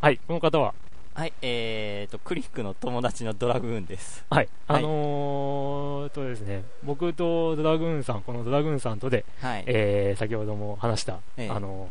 [0.00, 0.74] はい、この方は、
[1.16, 1.32] はい。
[1.40, 4.26] えーと、クリックの友達のドラグーンです。
[4.28, 9.64] はい、はいあのーとですね、僕とドラグーンさん、このドラグーンさんとで、はい。
[9.66, 11.88] えー先ほども話した、ええあの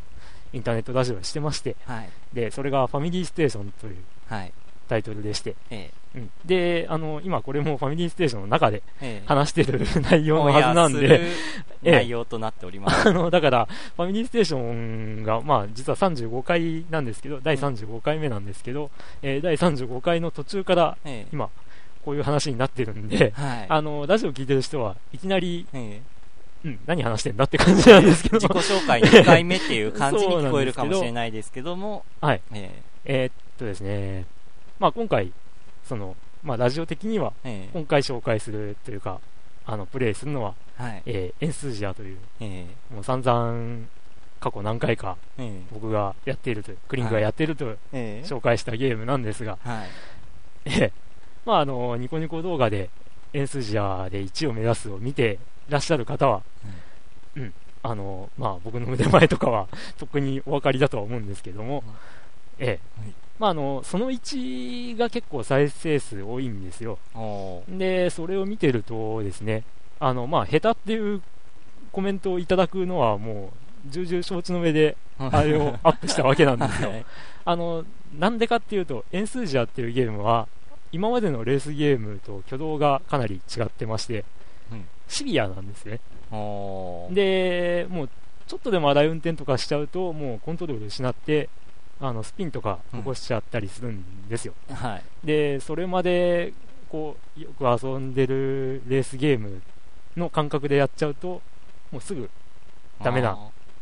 [0.53, 2.09] インターネットラジオをしてまして、はい。
[2.33, 3.95] で、それがファミリーステーションという
[4.29, 4.53] はい。
[4.87, 9.21] タイトルでして、えうん、で、あの、今これもファミリーステーションの中でええ。
[9.21, 11.31] え話してる内容のはずなんで、え
[11.83, 11.91] え。
[11.91, 13.09] 内容となっております。
[13.09, 13.67] あの、だから、
[13.97, 18.89] ファミリーステーションが、まあ、実は35回なんですけど、第35回目なんですけど、
[19.21, 21.27] えー第35回の途中からええ。
[21.33, 21.49] 今、
[22.03, 23.65] こういう話になってるんで、はい。
[23.67, 26.15] あの、ラジオ聞いてる人はいきなり、ええ。
[26.65, 28.39] うん、何話してんだって感じなんですけど。
[28.39, 32.41] 自己、紹介2回目っていう感じに聞こえるかもしれないですけども、 はい。
[32.53, 32.81] え。
[33.05, 34.25] えーっとですね、
[34.79, 35.31] まあ今回、
[35.83, 37.69] その、まあラジオ的には、ええ。
[37.73, 39.19] 今回紹介するというか、
[39.65, 41.03] あの、プレイするのは、えはい。
[41.05, 43.85] えーエンスージアという、えもう散々、
[44.39, 45.61] 過去何回かええ。
[45.71, 49.87] 僕がやっているという、クリンクがやっていると紹介したゲームなんですが、はい。
[50.65, 50.91] ええ。
[51.45, 52.89] まああの、ニコニコ動画で、
[53.33, 56.41] エンスージアで1位を目指すを見ていらっしゃる方は、
[57.35, 61.83] うん、あの、まあ僕の腕前とかは、とっくにお分かりだとは思うんですけども、
[62.59, 62.99] ええ。
[62.99, 63.13] はい。
[63.39, 66.97] まああの、その1が結構再生数多いんですよ。
[67.67, 69.63] で、それを見てるとですね、
[69.99, 71.21] あの、まあ、下手っていう
[71.91, 73.51] コメントをいただくのはも
[73.87, 76.89] う、重々承知の上で、あれをアップしたわけなんですよ。
[76.91, 76.97] は。
[76.97, 77.05] い。
[77.45, 77.85] あの、
[78.17, 80.47] なんでかっていうと、エンスージアっていうゲームは、
[80.91, 84.25] 今までのレースゲームと挙動がかなり違ってまして、
[84.71, 84.85] うん。
[85.07, 85.99] シビアなんですね。
[87.11, 88.09] で、もう、
[88.47, 91.49] ちょっとでも荒い運転とかしちゃうと、もうコントロール失って、
[91.99, 94.53] あの、スピンとか起こしちゃったりするんですよ。
[94.71, 95.03] はい。
[95.25, 96.53] で、それまで、
[96.89, 99.61] こう、よく遊んでるレースゲーム
[100.17, 101.41] の感覚でやっちゃうと、
[101.91, 102.29] もうすぐ
[103.03, 103.37] ダメなあ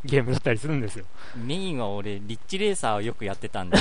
[0.06, 1.06] ゲームだったりするんですよ。
[1.38, 3.78] ーメインは俺、リッチレーサーをよくやってたんで。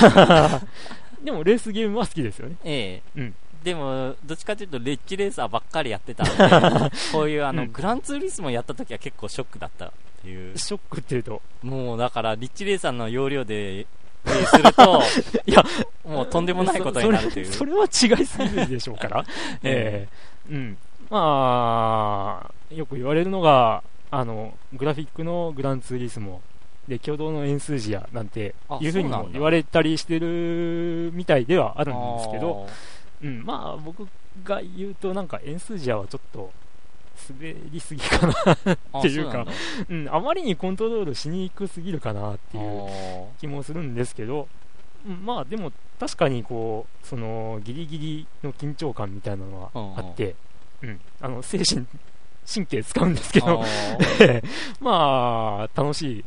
[1.23, 2.55] でも、レースゲームは好きですよね。
[2.63, 9.91] ええうんでも、どっちかというと、レッチレーサーばっかりやってたので、 こういうあの、うんグランツーリスモやった時は結構ショックだったっ
[10.21, 10.57] ていう。
[10.57, 13.87] ショックっていうと、もうだから、リッチレーサーの要領で、
[14.23, 15.01] プレイすると、
[15.45, 15.63] いや、
[16.05, 17.45] もうとんでもないことになるという。
[17.45, 19.25] そそれは違いすぎるでしょうから。
[19.63, 20.07] え
[20.49, 20.77] えうん。
[21.09, 26.41] まあ、よく言われるのが、あの、グラフィックのグランツーリスモ
[26.87, 32.71] で、共同のエンスージアなんてあいうふうにも言われたりしてるみたいではあるんですけど、あ
[33.23, 34.07] うん、まあ僕
[34.43, 36.51] が言うとなんかエンスージアはちょっと
[37.29, 39.51] 滑りすぎかな、ー、っていうかあそ
[39.89, 42.89] うん、あまりにコントロールしにくすぎるかなっていう
[43.39, 44.43] 気もするんですけど、う
[45.11, 50.35] んまあでも確かにこう、そのギリギリの緊張感みたいなのはあって、
[50.81, 51.85] うん、あの精神、
[52.51, 53.63] 神経使うんですけど、
[54.81, 56.25] まあ楽しい。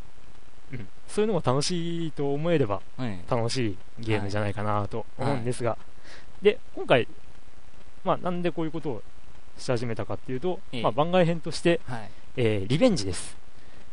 [0.73, 3.23] うん、そういうのも楽しいと思えればうん。
[3.29, 5.77] 楽しいゲームじゃないかなと思うんですが、
[6.43, 7.07] で今回、
[8.05, 9.03] まあ、なんでこういうことを
[9.59, 10.83] し始めたかっていうと、ええ。
[10.83, 12.11] まあ、番外編として、はい。
[12.37, 13.37] えーリベンジです。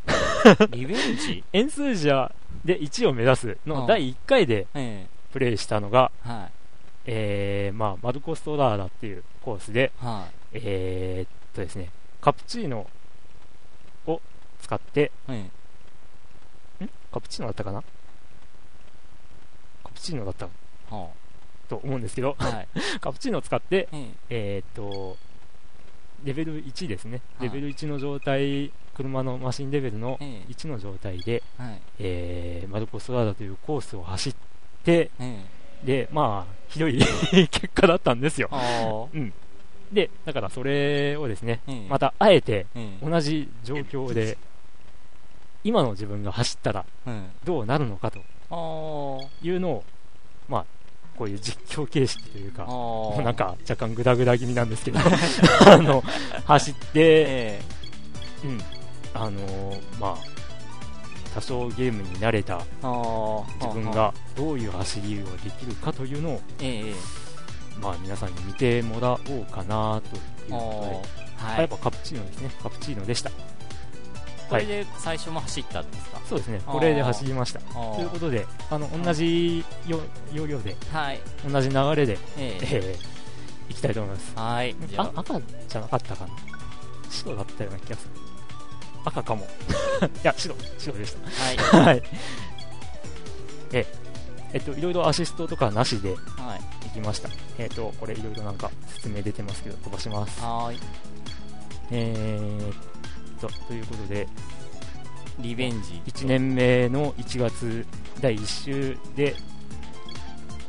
[0.72, 1.44] リベンジ？
[1.54, 2.08] 円数字
[2.66, 6.50] で1を目指すうんの第1回でえプレイしたのが、えは
[7.06, 10.06] えーまあ、マルコストラーダっていうコースで、い。
[10.06, 11.90] はえーっとですね、
[12.22, 12.88] カプチーノ
[14.06, 14.22] を
[14.62, 15.32] 使って、い。
[15.32, 15.36] え。
[15.42, 15.52] ん？
[17.12, 17.82] カプチーノだったかな？
[19.84, 21.10] カプチーノだったえは
[21.70, 22.68] と思うんですけど、あはい。
[23.00, 24.10] カプチーノを使って、え。
[24.30, 25.18] えーっと、
[26.24, 31.82] レベル1ですね、はいレベル1の状態、車のマシンレベルのええ1の状態で、えはい。
[32.00, 34.36] えーマルコストラーダというコースを走っ
[34.84, 35.46] て、え
[35.82, 36.98] えで、まあ、ひどい
[37.52, 38.50] 結果だったんですよ。
[39.14, 39.34] うん。
[39.92, 44.38] で、だからそれをですね、ええまたあえてええ同じ状況で、
[45.64, 47.32] 今の自分が走ったらうん。
[47.44, 49.84] どうなるのかとあいうのを、
[50.48, 50.66] まあ、
[51.18, 53.18] こういう実況形式というあ。
[53.18, 55.00] か、なんか若干グダグダ気味なんですけど、
[55.68, 56.04] あの、
[56.46, 57.62] 走って、え
[58.44, 58.62] うん、
[59.14, 60.18] あのーまあ、
[61.34, 62.62] 多少ゲームに慣れた。
[63.62, 66.94] 自分がどういう走りをできるかというのを、ええええ
[67.82, 71.10] まあ皆さんに見てもらおうかなというあことで、
[71.40, 71.46] あ。
[71.46, 71.68] はいあやっ。
[71.70, 73.32] ぱカプチーノですね、カプチーノでした。
[74.50, 76.22] これで最初も走ったんですか？
[76.30, 77.60] そうですね、これで走りました。
[77.60, 80.00] あということで、あの同じよ
[80.32, 80.98] 要領で、あ。
[80.98, 81.20] はい。
[81.50, 84.34] 同じ流れで、えええー、いきたいと思います。
[84.36, 84.76] はい。
[84.98, 86.32] あ、あ赤じゃなかったかな？
[87.10, 88.12] 白だったような気がする。
[89.06, 89.46] 赤かも。
[89.46, 89.48] い
[90.24, 91.58] や、白、白でしはい。
[91.58, 91.78] た。
[91.82, 92.04] はい。
[93.74, 93.86] え、
[94.54, 96.18] えっと、いろいろアシストとかなしではい。
[96.88, 97.30] 行きました。
[97.58, 100.40] えっと、これいろいろなんか説明出てますけど、飛ばします。
[100.42, 100.80] はーい。
[101.92, 102.76] えーっ
[103.48, 104.28] と、ということで、
[105.40, 106.02] リベンジ。
[106.06, 107.86] 1年目の1月
[108.22, 109.36] 第1週で、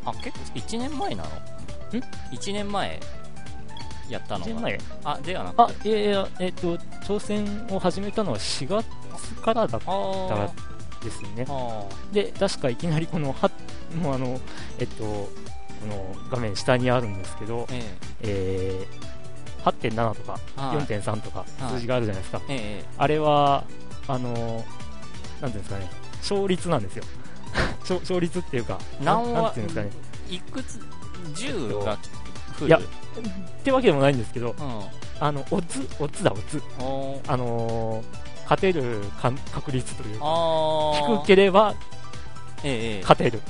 [0.04, 1.28] あ、結構、1年前なの？
[1.28, 2.02] ん
[2.32, 3.00] ?1 年前
[4.08, 4.78] やったの1が年前？
[5.04, 8.86] あ、ではなくあて。、いやいや、えっと、挑戦を始めたのは4月
[9.42, 11.46] からだったですね。
[11.48, 13.50] あで、確かいきなりこの、は
[14.02, 14.40] もうあの、
[14.78, 15.30] えっと、こ
[15.88, 17.84] の画面下にあるんですけどー、え
[18.22, 19.13] えー、
[19.64, 22.42] 8.7とかはい4.3とかはい数字があるじゃないですか。
[22.98, 23.64] あれは、
[24.08, 24.64] あの、なんてい
[25.46, 27.04] うんですかね、勝率なんですよ。
[27.80, 29.90] 勝勝率っていうか、な何話なんていうんですかね。
[30.30, 30.80] いくつ、
[31.34, 31.98] 10が
[32.66, 32.82] いやっ
[33.62, 34.80] てわけでもないんですけど、うん。
[35.20, 36.62] あの、オッズ、オッズだ、オッズ。
[37.28, 40.26] あのー勝てるか確率というか、
[41.22, 41.74] 低ければ
[43.02, 43.38] 勝てる。
[43.38, 43.40] っ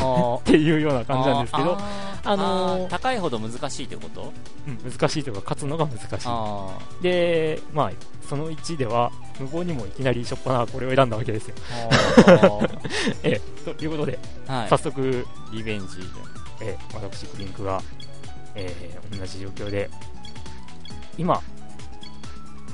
[0.00, 0.38] あー。
[0.50, 1.78] ていうような感じなんですけど、
[2.24, 4.32] あのー高いほど難しいってこと？
[4.66, 6.26] うん、難しいというか、勝つのが難しい。
[6.26, 7.90] あで、まあ、
[8.28, 11.54] その1では、無謀にもいきなりしょっぱなこれを選んだわけですよ。
[11.88, 12.78] ー。
[13.24, 14.68] ええ、ということで、はい。
[14.68, 15.86] 早速、リベンジ
[16.60, 17.82] ええ、私、クリンクが、
[18.54, 18.72] え
[19.12, 19.90] え、同じ状況で、
[21.18, 21.34] 今、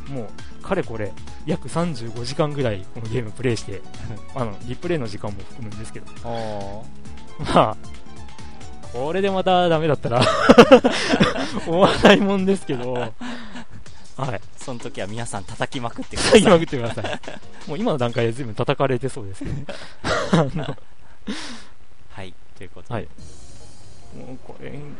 [0.08, 0.28] もう、
[0.60, 1.12] かれこれ、
[1.46, 3.80] 約35時間ぐらいこのゲームプレイして、
[4.34, 6.84] あの、リプレイの時間も含むんですけど、お
[7.38, 7.76] まあ、
[8.92, 10.22] これでまたダメだったら
[11.66, 12.92] 思わないもんですけど、
[14.20, 14.40] はい。
[14.56, 16.42] その時は皆さん叩きまくってください。
[16.42, 17.20] 今食ってください。
[17.68, 19.74] もう今の段階で随分叩かれてそうですけど、
[20.32, 20.76] あの
[22.10, 23.08] はいということで、はい。
[24.16, 24.94] もうこれ、うん、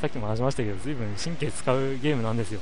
[0.00, 2.60] さっきも話しましたけど、随分神経使うゲームなんですよ。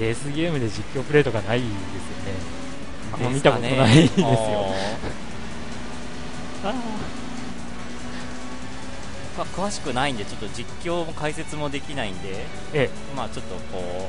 [0.00, 1.80] レースゲームで実況プレイとかないですよね。
[3.12, 4.26] あんま見たことないですよ。
[6.64, 6.74] あ
[9.44, 12.34] か詳しくないんでちょっと実況も解説もできないんでー
[12.74, 14.08] えまあちょっとこ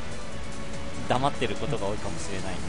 [1.05, 2.61] う黙ってることが多いかもしれないんで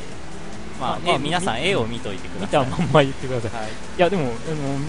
[0.80, 3.60] まあ、まあ絵皆さんみ絵を見といてくえ、ださい見たまんま言ってください。
[3.60, 4.86] はいいや、でも、あの、うん、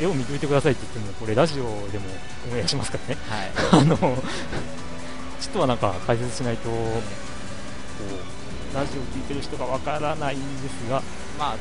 [0.00, 2.06] 絵を見といてくださいって言っても、これラジオでも
[2.50, 3.20] オンエアしますからね。
[3.28, 3.96] はい あの、
[5.44, 6.74] ちょっとはなんか解説しないと、こ
[8.72, 11.02] う、ラジオ聞いてる人がわからないんですが、
[11.38, 11.56] まあ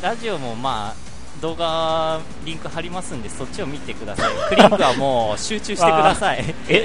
[0.00, 0.94] ラジオもまあ
[1.40, 4.32] 動画リンク貼りますんでそっちを見てください。
[4.48, 6.54] クリンクはもう集中してください。
[6.68, 6.84] え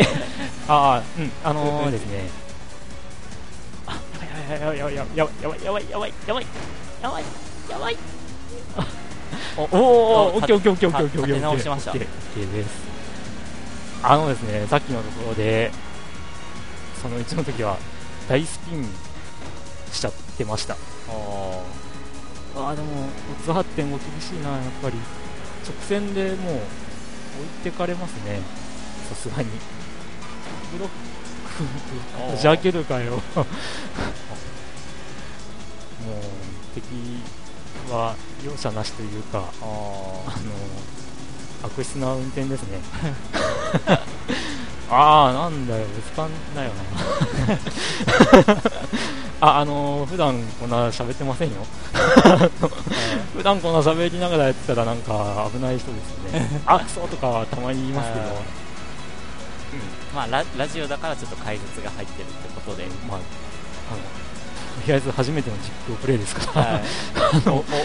[0.67, 2.27] ああ、うん、あのー、ですね、
[3.85, 3.99] あ、
[4.51, 6.45] やばいやばいやばいやばいやばいやばい
[7.03, 7.23] やばい。
[7.69, 7.99] やばいや
[9.57, 11.49] おおおオッケーオッケーオッケーオッケーオッケー。
[11.49, 12.86] オッケーオッケーです
[14.03, 15.71] あのですねさっきのところで
[17.01, 17.77] そのうちの時は
[18.29, 18.83] 大スピン
[19.91, 20.75] しちゃってました。
[21.09, 21.63] お
[22.55, 23.07] あーでも
[23.53, 24.95] 発展も厳しいなやっぱり。
[25.67, 26.63] 直線でもう置
[27.67, 28.39] いてかれますね。
[29.09, 29.49] さすがに。
[30.71, 30.89] ブロッ
[32.31, 32.37] おー。
[32.37, 33.11] ジャケるかよ。
[33.11, 33.21] もう
[36.73, 36.85] 敵
[37.91, 40.25] は容赦なしというかああの
[41.63, 42.79] 悪質な運転ですね。
[44.89, 46.75] ああなんだよぶつかんなよな。
[49.47, 51.55] ああの普段こんな喋ってませんよ。
[53.35, 56.61] 普段こんな喋りながらやってたらなんか危ない人ですよね。
[56.65, 58.25] あそうとかはたまに言いますけど。
[58.25, 58.35] あー
[60.15, 63.23] まあララジオだからちょっと解説が入ってるってことで、まああの
[64.81, 66.83] とりあえず初めての実況プレイですから、はい、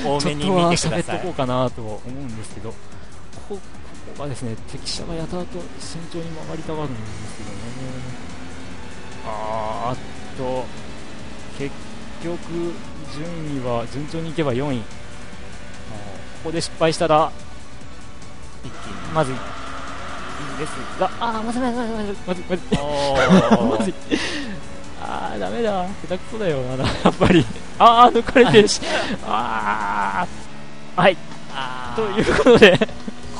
[0.04, 1.16] おお多めにちょっとは見てください。
[1.16, 2.72] 喋っとこうかなと思うんですけど、
[3.54, 3.60] こ
[4.16, 7.56] こがですね敵車がやたらと慎重に曲がりたがるんですけどね、
[9.26, 9.96] あーあっ
[10.36, 10.64] と、
[11.58, 11.74] 結
[12.22, 12.38] 局、
[13.14, 14.84] 順位は順調にいけば4位、こ
[16.44, 17.30] こで失敗したら、
[18.64, 22.14] 一気にまずい、いいですが、あー、まずいまずいまずいまずい。
[22.26, 22.44] まずい
[23.78, 23.94] まずい。
[25.04, 27.44] あー、ダメだ、下手くそだよ、まだ、やっぱり、
[27.78, 28.80] あー、抜かれてるし、
[29.26, 31.16] あー、はい、
[31.54, 32.14] あー。
[32.14, 32.78] ということで、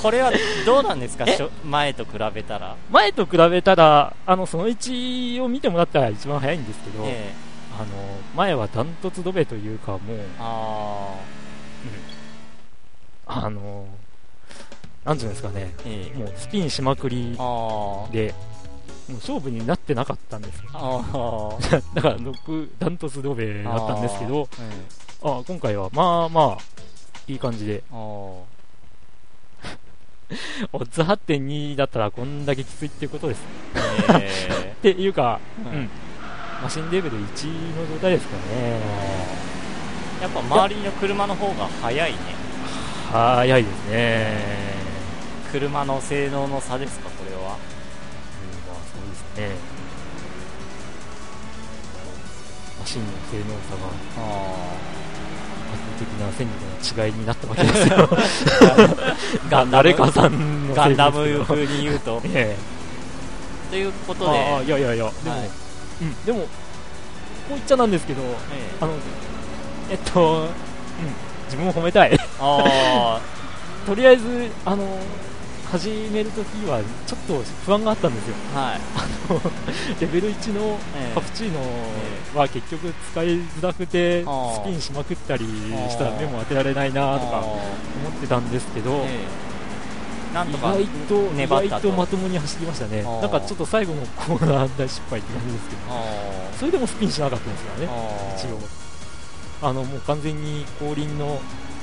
[0.03, 0.33] これは
[0.67, 1.25] どうなんですか？
[1.65, 7.33] 前と比べたら、前と比べたら、あのその1を見てもらったら一番早いんですけど、ええ。
[7.75, 7.87] あの
[8.37, 10.01] 前はダントツドベというか、もう、
[10.39, 11.15] あ
[13.27, 13.87] あの
[15.05, 16.19] なんていうんですかね、ーええ。
[16.19, 17.47] もうスピンしまくりで、も
[19.11, 20.71] う勝負になってなかったんですよ。
[21.95, 24.49] だから、6ダントツドベだったんですけど、
[25.23, 25.41] あー。
[25.41, 26.63] あ今回はまあまあ、
[27.29, 28.52] いい感じで、うんあ
[30.73, 33.43] オッズ8.2だったらこんだけきついっていうことです。
[33.75, 35.91] ーえ っていうか、ーうん、
[36.63, 38.81] マシンレベル1の状態ですからね。
[40.23, 42.19] やっぱ周りの車の方が速いね
[43.11, 44.73] 早いですね。
[45.51, 47.57] 車の性能の差ですかこれはうんまあ
[48.89, 49.57] そうですね。
[52.81, 55.02] マシンの性能差が
[55.93, 56.49] 的な戦
[56.83, 58.09] 力の違いになったわけですよ。
[58.09, 59.85] ー ガンダム。
[59.85, 62.21] 誰かさんのガンダム風に言うと。
[63.71, 64.65] というこえとで。
[64.67, 65.51] いやいやいや、でも、はい。
[66.03, 68.27] うん、でも、こう言っちゃなんですけど、え
[68.81, 68.93] あの、
[69.91, 70.49] えっと、うん、
[71.47, 72.19] 自分を褒めたい。
[72.41, 73.21] あ
[73.87, 74.99] とりあえず、あの、
[75.73, 78.35] 始めるときは、ちょっと不安があったんですよ。
[78.55, 80.01] あはい。
[80.03, 81.15] レベル1のええ。
[81.15, 81.61] カプチーノ
[82.39, 84.27] は結局使いづらくて、ス
[84.67, 87.59] ピンしまくったりしたら目も当てられないなとかあ思
[88.11, 89.07] ってたんですけど、
[90.35, 90.87] なんとか意
[91.49, 93.03] 外と、まともに走りましたね。
[93.03, 96.05] なんかちょっと最後のコーナー大失敗って感じですけど、あ
[96.59, 98.45] それでもスピンしなかったんですからね、あ一
[99.65, 99.69] 応。
[99.69, 101.41] あの、もう完全に後輪の、こ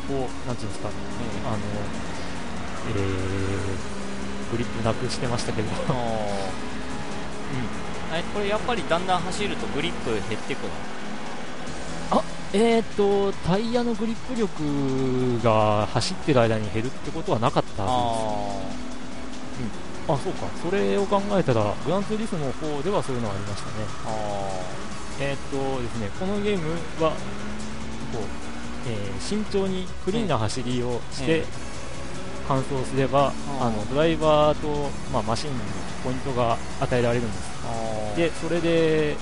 [0.09, 2.18] う、なんていうんですか、あの、えー、
[2.93, 5.67] グリップなくしてましたけど、
[8.11, 10.69] あえこれやっぱりだんだん走るとグリップ減ってくの？
[12.51, 17.89] えーと、タイヤのグリップ力が走ってる間に減るってことはなかったは
[19.55, 19.77] ずです。
[20.09, 20.47] ああ、そうか。
[20.59, 23.73] それを考えたら、グランツーリスモの方ではそういうのがありましたね。
[24.03, 24.09] あ
[25.19, 26.71] えーっとですね、このゲーム
[27.03, 27.15] は、こ
[28.17, 28.23] う、
[28.89, 31.45] えー慎重にクリーンな走りをしてええ、
[32.49, 33.31] 完走すれば、
[33.61, 35.59] あの、ドライバーと、まあ、マシンに
[36.03, 37.49] ポイントが与えられるんです。
[37.63, 39.15] あで、それで、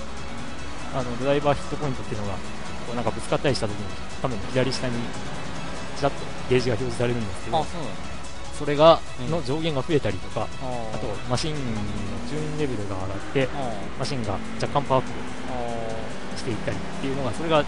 [0.95, 2.39] あの、ドライバーヒットポイントっていうのが、こ
[2.93, 3.83] うなんかぶつかったりした時に、
[4.23, 4.93] 画面の左下に、
[5.97, 6.17] ちらっと
[6.49, 7.65] ゲージが表示されるんですけど、あ
[8.57, 9.29] それが、うん。
[9.29, 10.45] の上限が増えたりとか、あ
[10.95, 11.59] あと、マシンの
[12.29, 15.13] チューンレベルが上がって、あマシンが若干パワーアップ
[16.33, 17.63] あしていったりっていうのが、それが、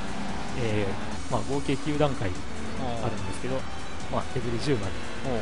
[0.64, 2.30] えーまあ、合計9段階
[2.82, 3.60] ああるんですけど、
[4.12, 4.88] まあ、レベル10ま
[5.28, 5.40] おう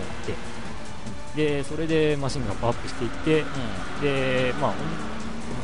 [1.35, 3.43] で、で、それでマシンがパワーアップしていって、
[4.01, 5.17] で、まあ、おん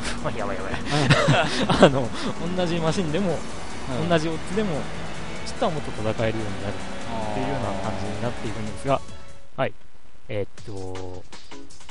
[0.23, 0.73] まあ、やばいやばい。
[1.67, 2.07] あの、
[2.55, 3.37] 同じマシンでも、
[4.01, 4.09] うん。
[4.09, 4.81] 同じオッズでも、
[5.45, 9.01] ちょっとはもっと戦えるようになるっていうような感じになっているんですが、
[9.57, 9.73] はい。
[10.29, 11.23] えーっと、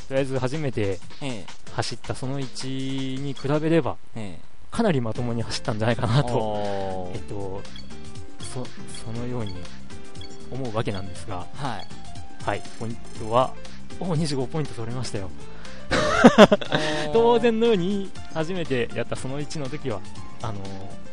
[0.09, 1.47] とりあえず初めてええ。
[1.75, 4.53] 走ったその1に比べれば、ええ。
[4.71, 7.63] かなりまともに走ったんじゃないかなと、えっと、
[8.41, 8.67] そ、
[9.05, 9.55] そのように
[10.53, 12.45] 思うわけなんですが、はい。
[12.45, 13.55] はい、ポイントは、
[14.01, 15.31] お25ポイント取れましたよ。
[17.13, 20.01] 当然のように、初めてやったその1の時は、
[20.43, 20.59] あのー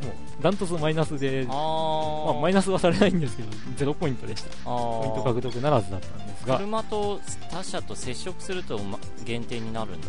[0.06, 4.50] もう、ダントツマイナスで、あまーあ、マイナスはされないんですけど、0ポイントでした。
[4.66, 7.20] ポイント獲得ならずだったんですが、車と
[7.52, 10.08] 他車と接触するとま減点になるんだ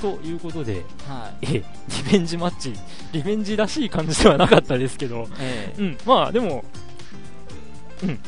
[0.00, 1.46] ということで、はい。
[1.54, 1.64] ええ、
[2.04, 2.72] リベンジマッチ、
[3.12, 5.80] リベンジらしい感じではなかったですけど、ええ。
[5.80, 6.64] うん、まあでも、
[8.02, 8.18] うん、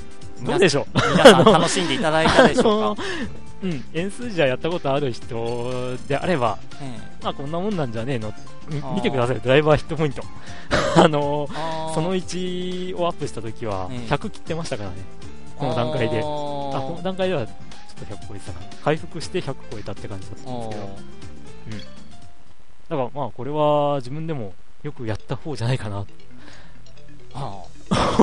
[0.45, 0.87] どうでしょう。
[1.13, 3.03] 皆さん楽しんでいただいたでしょうか？
[3.61, 8.33] うん、円数字はやったことある人であれば、えまあこんなもんなんじゃねえの、
[8.95, 10.23] 見てください、ドライバーヒットポイント。
[10.97, 11.95] あのー。
[11.95, 14.15] その1をアップした時はええ。
[14.15, 14.97] 100切ってましたからね、
[15.57, 16.19] この段階で。
[16.19, 18.67] ああこの段階ではちょっと100超えてたかな。
[18.85, 20.99] 回復して100超えたって感じだったんですけど、
[22.89, 26.07] だからまあこれは自分でもよくやった方じゃないかな。
[27.35, 27.63] あ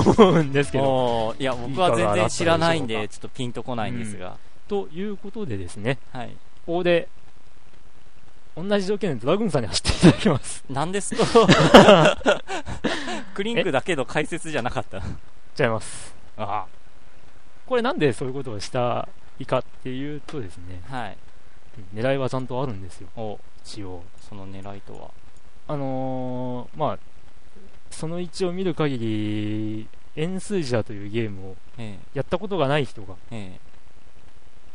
[0.04, 1.36] と思うんですけど。
[1.38, 4.38] いや僕は全然知らないんでちょっとピンとこないんですが、
[4.68, 6.36] ということでですね、はい。
[6.66, 7.08] ここで
[8.56, 10.64] 同じ条件でドラグーンさんに走っていただきます。
[10.70, 11.16] なんです？
[11.16, 11.48] と
[13.36, 14.98] クリンクだけど解説じゃなかった。
[15.62, 16.16] 違います。
[16.38, 16.66] あ
[17.66, 19.08] これなんでそういうことをした
[19.40, 21.12] いかっていうとですね、はい。
[21.12, 21.25] うん
[21.94, 22.48] 狙いはちゃん。
[22.48, 22.82] とあるん。
[22.82, 24.04] ですよ、お一応。
[24.22, 25.12] その狙いとは
[25.68, 27.00] あのーまあ、
[27.90, 31.56] その1を見る限り、エンスージャーというゲームを
[32.14, 33.60] やったことがない人が、え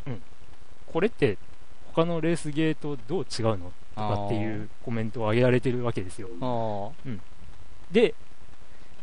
[0.06, 0.18] え
[0.92, 1.38] これって
[1.94, 6.28] 他のレースゲーとどう違うのとかっていうコメントを上げられてるわけですよ。
[6.40, 7.18] あー
[7.92, 8.14] で、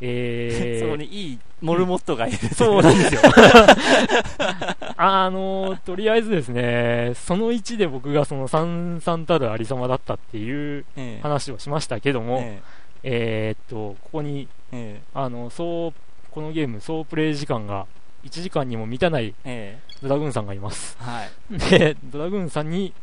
[0.01, 3.21] えー、そこにいいモルモットがいる、そうなんですよ。
[4.97, 11.21] あのとりあえずですね、その1で僕がその三々たるありさまだったっていうええ。
[11.21, 12.61] 話をしましたけども、え
[13.03, 13.55] え。
[13.55, 15.01] ーっと、ここに、ええ。
[15.13, 15.93] あの、そう、
[16.31, 17.87] このゲーム、総プレイ時間が
[18.23, 19.81] 1時間にも満たないええ。
[20.01, 20.97] ドラグーンさんがいます。
[20.99, 21.57] はい。
[21.57, 22.93] で、ドラグーンさんに、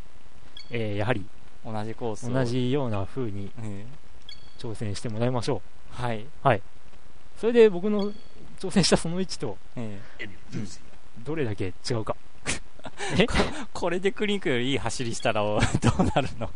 [0.70, 1.26] えーやはり
[1.64, 2.32] 同じコースを。
[2.32, 4.04] 同、じような風にええ。
[4.58, 6.26] 挑戦してもらいましょはい、う。
[7.44, 8.10] それで僕の
[8.58, 10.28] 挑戦したその1とええ
[11.22, 12.16] どれだけ違うか。
[13.74, 15.60] これでクリンクよりいい走りしたらどう
[16.16, 16.48] なるの？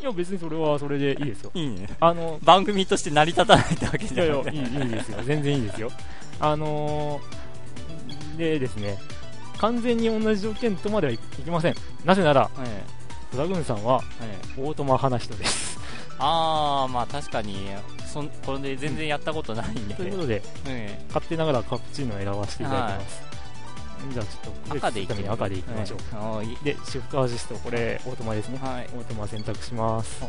[0.00, 1.50] いや、別にそれはそれでいいですよ。
[1.52, 5.18] いいねあの、番組として成り立たないってわけじゃないいいいいですよ。
[5.24, 5.90] 全然いいですよ。
[6.38, 8.96] あのー、でですね、
[9.58, 11.74] 完全に同じ条件とまではいきません。
[12.04, 12.84] なぜなら、え
[13.32, 15.76] ドラグーンさんはえええオートマ派な人です。
[16.20, 17.66] ああまあ確かに
[18.14, 23.22] そんこれで全然やったことないんで、ということで、え勝手ながらカプチーノを選ばせていただきます。
[24.12, 25.98] じゃあちょっと、え赤でいために赤でいきましょう。
[25.98, 26.56] ええはーい。
[26.64, 28.58] で、シフトアシスト、これ、オートマですね。
[28.58, 28.88] はい。
[28.96, 30.24] オートマ選択します。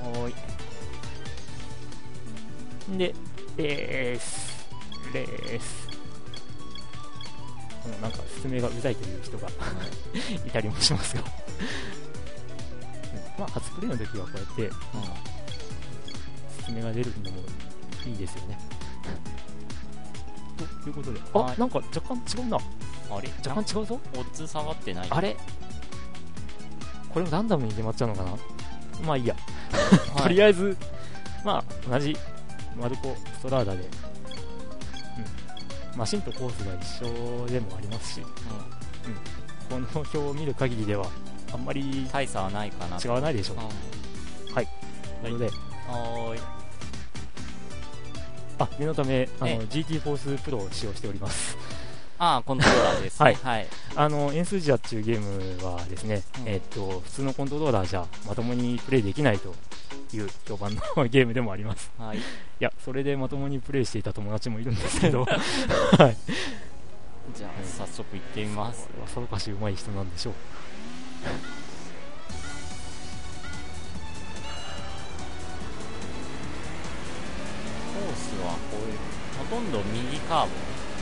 [2.91, 2.97] い。
[2.97, 3.13] で、
[3.55, 4.67] レース、
[5.13, 5.87] レース。
[7.83, 10.49] このなんか説明がうざいという人がい。
[10.49, 11.21] たりもしますが。
[11.21, 11.27] うん。
[13.41, 14.75] まあ、初プレイの時はこうやって
[16.65, 17.43] 説明が出るのも
[18.05, 18.57] いいですよね。
[20.83, 21.59] ということで、あ、はい。
[21.59, 22.57] なんか若干違うな。
[22.57, 22.61] あ
[23.21, 23.29] れ？
[23.45, 23.99] 若干違うぞ。
[24.15, 25.07] オッズ下がってない？
[25.09, 25.35] あれ？
[27.09, 28.31] これもランダムに決まっちゃうのかな？
[29.05, 29.35] まあいいや。
[30.13, 30.23] はい。
[30.23, 30.77] とりあえず、
[31.43, 32.17] まあ、同じ
[32.79, 33.79] マルコ・ストラーダで、
[35.93, 38.21] うん、マシンとコースが一緒でもありますし、
[39.69, 41.07] この表を見る限りでは、
[41.53, 42.97] あんまり大差はないかな。
[43.03, 43.57] 違わないでしょう。
[43.57, 43.63] うん。
[44.53, 44.67] という
[45.23, 46.39] ことで、はーい
[48.59, 51.57] あ、念のため、あの、え GT フォースプロを使用しております。
[52.17, 59.53] ああコントローラーですね はいはいあの、エンスージアっていうゲームはですね、うんえっと、普通のコントローラーじゃまともにプレイできないと
[60.13, 61.91] いう評判のゲームでもあります。
[61.97, 62.21] はいい
[62.59, 66.17] や、それでまともにプレイしていた友達もいるんですけど、 はい。
[67.35, 70.33] じゃあ早速行ってみますさぞかし上手い人なんでしょう。
[78.05, 78.97] ースはこういう
[79.37, 80.51] ほとんど右カーブ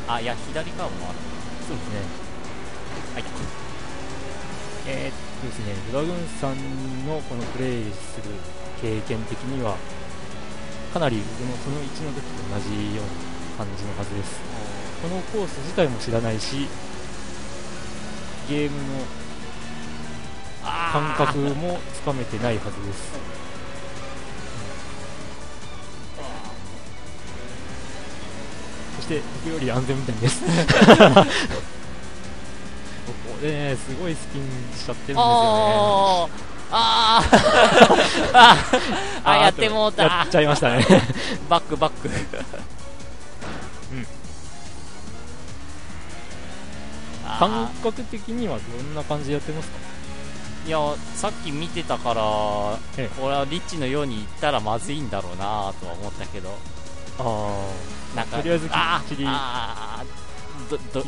[0.08, 1.18] あいや左カーブもある
[1.68, 2.00] そうですね。
[3.14, 3.24] はい
[4.86, 8.36] えーっとですね、ドラグーンさんのこのプレイする
[8.82, 9.78] 経験的には、
[10.94, 13.06] かなり僕のその1の時と同じよう
[13.60, 14.42] な感じのはずです。
[15.02, 16.68] このコース自体も知らないし、
[18.50, 18.84] ゲームの
[20.92, 23.33] 感覚もつかめてないはずです。
[29.04, 30.42] して僕より安全運転です。
[30.48, 30.50] こ
[33.36, 34.44] こでね、すごいスピン
[34.78, 35.20] しちゃってるんですよね。
[36.76, 37.34] あー
[38.36, 40.86] あーあやってもうたやっちゃいましたね。
[41.50, 42.10] バックバック
[47.26, 49.78] あー感覚的にはどんな感じでやってますか
[50.66, 50.80] いや
[51.16, 56.58] さっき見てたからこええれはリッチのように言ったらまずいんだろうなとは思ったけど
[57.20, 57.68] あ
[58.16, 59.24] なんかとりあえずきっあちり。
[59.26, 61.06] ーあーどど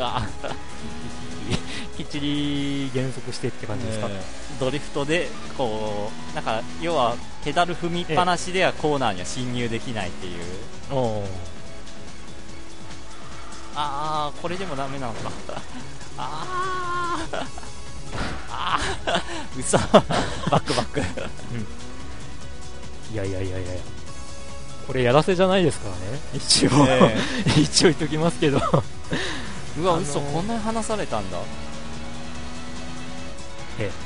[0.00, 0.48] ああ、
[1.96, 4.10] きっちり減速してって感じですか、え。
[4.10, 10.42] ードリフトでこうなんか要はペダル踏みっぱなしではコーナーには進入できないっていう。
[10.90, 11.26] おー。
[13.80, 15.30] ああこれでもダメなのか
[16.18, 17.46] ああ
[18.50, 19.22] ああ
[19.56, 19.78] 嘘。
[19.78, 21.00] バックバック。
[23.12, 23.80] いやいやいやいやいや
[24.88, 26.18] これやらせじゃないですからね。
[26.32, 27.14] 一応、え。
[27.60, 28.56] 一応言っときますけど。
[29.78, 30.02] うわ、あのー。
[30.02, 31.36] 嘘こんなに話されたんだ。
[33.78, 33.98] ええ、ですね。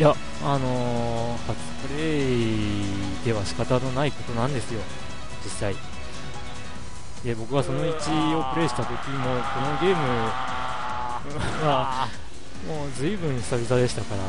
[0.00, 1.56] いや、あのー初
[1.88, 2.84] プレイ
[3.24, 4.80] では仕方のないことなんですよ、
[5.44, 5.76] 実際。
[7.24, 10.08] で、僕がその1をプレイした時も、このゲーム
[11.64, 12.08] は、
[12.66, 14.22] もう随分久々でしたから、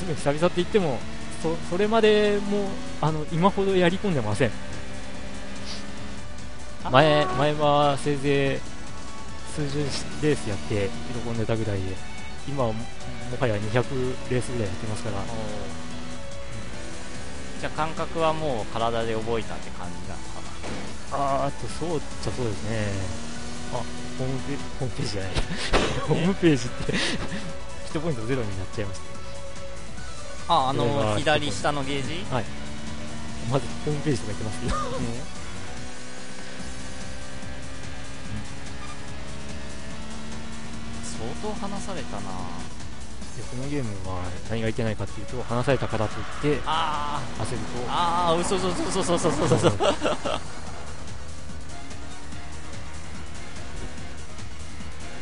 [0.00, 0.98] 随分久々って言っても、
[1.42, 2.68] そそれまでも
[3.00, 4.50] あの今ほどやり込んでません。
[6.90, 8.60] 前前はせいぜい
[9.54, 9.78] 数十
[10.22, 10.88] レースやって
[11.24, 11.94] 喜んでたぐらいで
[12.48, 12.86] 今はもも
[13.38, 13.74] はや200
[14.30, 15.16] レースぐらいやってますから。
[17.60, 20.40] じゃあ感覚はもう体で覚えたって感じなのか
[21.12, 21.42] な？
[21.42, 22.86] あーあとそうっちゃそうですね。
[23.74, 23.76] あ。
[24.18, 25.32] ホームペホームページじゃない。
[26.08, 26.98] ホームページって ヒ
[27.90, 29.19] ットポイントゼロになっちゃいました
[30.52, 32.24] ああの左下のゲージ？
[33.50, 34.74] まずホームページとか言ってますけど
[41.04, 42.22] 相当話されたな。
[43.36, 47.64] でこのゲームは何がいけないかっていうと話されたからといってあ焦ると。
[47.88, 49.70] あああ嘘嘘嘘嘘嘘嘘嘘嘘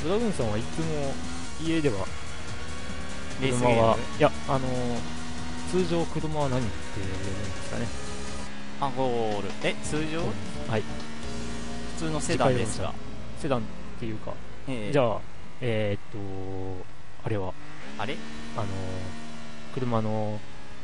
[0.02, 1.12] ブラグーンさんはいつも
[1.62, 2.06] 家では
[3.42, 3.74] レースゲーム？
[3.74, 4.58] 車はいやあの
[5.70, 7.16] 通常車は何って言うんで
[7.62, 7.86] すかね？
[8.80, 9.48] あゴール。
[9.62, 10.20] え通常？
[10.70, 10.82] はい。
[11.96, 12.94] 普通のセダンですが
[13.38, 13.62] セダンっ
[13.98, 14.32] ていうか、
[14.68, 14.92] ええ。
[14.92, 15.18] じゃあ
[15.60, 16.84] えー、っと
[17.24, 17.52] あれは？
[17.98, 18.16] あれ？
[18.56, 18.66] あの
[19.74, 20.38] 車の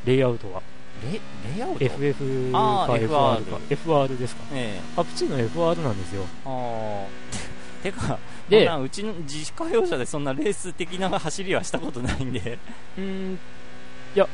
[0.05, 0.61] レイアウトは？
[1.03, 2.85] レレイアウト？FF か。
[2.95, 4.43] FR か FR ですか？
[4.53, 5.01] ええ。
[5.01, 6.25] アプチの FR なんですよ。
[6.45, 7.07] ああ
[7.83, 8.19] てか
[8.49, 12.59] ででうちの自家用車でそんなレース的な走りはしたことないんで。
[12.99, 14.29] うーんいや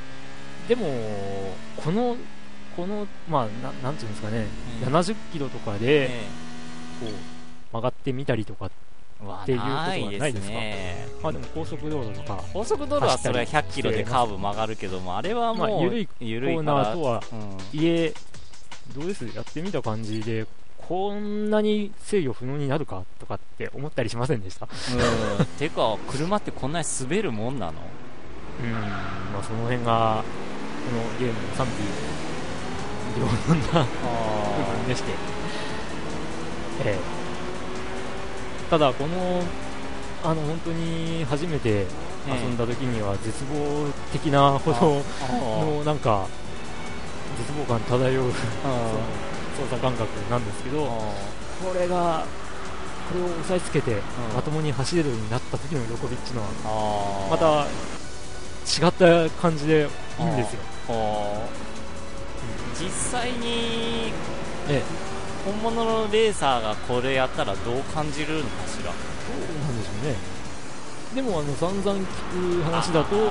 [0.68, 0.86] でも
[1.76, 2.16] この
[2.76, 4.46] このまあななんていうんですかね、
[4.86, 4.94] うん。
[4.94, 6.20] 70キロとかでえ
[7.00, 7.12] こう
[7.72, 8.70] 曲がってみたりとかっ
[9.44, 10.54] ていうことはないですか？
[10.54, 17.78] ねまあでも高速道路とか高速道路はそれは走ったり100キロでカーブ曲がるけどもあれはもう、まあ緩い緩いコーナーとはうん。
[17.78, 18.14] 家
[18.94, 19.26] どうです？
[19.34, 20.46] やってみた感じで
[20.76, 24.66] こんなに制御不能になるかとかって思ったりしませんでした？
[25.38, 27.74] うん、てか車ってこんなに滑るもんなの？
[28.62, 28.72] うん。
[28.72, 35.12] まあその辺がこのゲームの賛否両論な部分 でして、
[36.84, 36.98] ええ。
[38.70, 39.42] ただこの
[40.22, 41.86] あの本当に初めて
[42.28, 45.02] 遊んだ時には絶望的なほど
[45.78, 46.26] のなんか
[47.38, 48.30] 絶望感漂う
[49.58, 52.24] 操作感覚なんですけどこれが
[53.10, 53.96] これを押さえつけて
[54.34, 56.48] まともに走れるようになった時の喜びっていうのは
[57.30, 57.66] また
[58.78, 60.60] 違った感じでいいんですよ、
[62.78, 64.12] 実際に
[64.68, 64.82] ええ、
[65.44, 68.84] 本物のレーサーがこれやったらどう感じるのかしら？
[68.84, 70.14] どうなんでしょうね。
[71.14, 73.30] でもあの散々聞く話だとその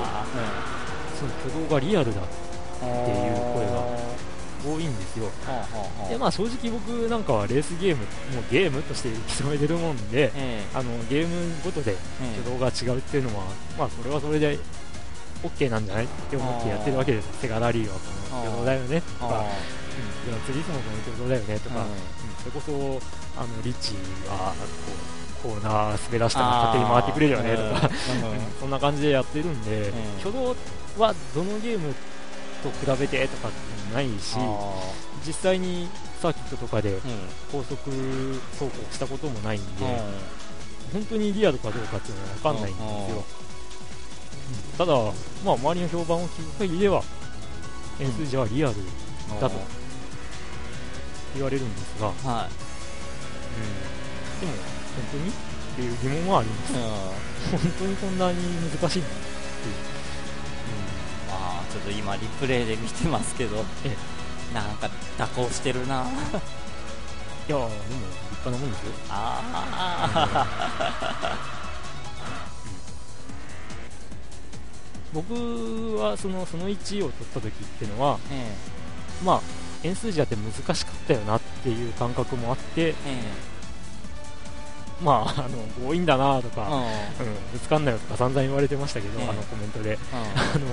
[1.46, 2.24] 挙動がリアルだっ
[2.74, 3.82] ていう声が
[4.62, 5.30] 多いんですよ。
[6.10, 8.02] でまあ正直僕なんかはレースゲーム
[8.34, 12.40] もうゲームとして認めてるもんでえあのゲームごとでえ。
[12.40, 13.44] 挙動が違うっていうのは
[13.78, 14.58] まあそれはそれで
[15.42, 16.04] OK なんじゃない？
[16.04, 18.00] って思ってやってるわけですセガラリーはこ
[18.36, 19.00] の挙動だよね。
[19.00, 21.58] とか、うん、グランツーリスモこの挙動だよね。
[21.60, 21.86] とか、うん、
[22.38, 23.94] それこそあのリッチ
[24.28, 24.54] は
[25.42, 27.56] こうコーナー滑らしたら勝手に回ってくれるよね。
[27.56, 27.90] とか、
[28.60, 30.54] そんな感じでやってるんで、挙動
[30.98, 31.94] はどのゲーム
[32.62, 34.36] と比べてとかってないし
[35.26, 35.88] 実際に
[36.20, 36.98] サーキットとかで
[37.50, 37.74] 高速
[38.58, 39.84] 走行したこともないんで、
[40.92, 43.24] 本当にリアルかどうかっていうのは分かんないんですよ、
[44.78, 44.94] ただ、
[45.44, 47.02] まあ、周りの評判を聞く限りでは
[47.98, 48.74] 円数字はリアル
[49.40, 49.56] だと
[51.34, 52.50] 言われるんですが、はい。
[53.54, 53.66] う
[54.38, 54.52] ん、でも
[54.96, 55.32] 本当にっ
[55.76, 58.38] ていう疑問はあります、本当にこんなに
[58.70, 59.14] 難しいっていう、
[61.28, 63.64] まあちょっと今リプレイで見てますけど。
[63.84, 63.96] え
[64.52, 66.02] なんか蛇行してるな。
[66.02, 67.78] いやでも立
[68.44, 68.92] 派なもんですよ。
[69.08, 70.18] あ
[75.12, 78.54] 僕はそのその1を取った時っていうのは、え
[79.24, 79.40] まあ
[79.82, 83.50] 円数字だって難しかったよなっていう感覚もあってええ。
[85.02, 85.56] まああの
[85.86, 86.68] 強引だなとか、
[87.20, 89.28] えうん、ぶつかんなよとか散々言われてましたけど、ええ。
[89.28, 89.94] あのコメントで。
[89.94, 89.98] うん。
[89.98, 90.00] あ
[90.58, 90.66] の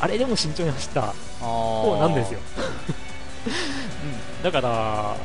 [0.00, 2.40] あれでも慎重に走った方なんですよ、
[3.46, 5.16] うん、だから、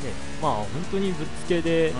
[0.00, 0.08] うん。
[0.08, 1.96] ね、まあ本当にぶっつけで、うん。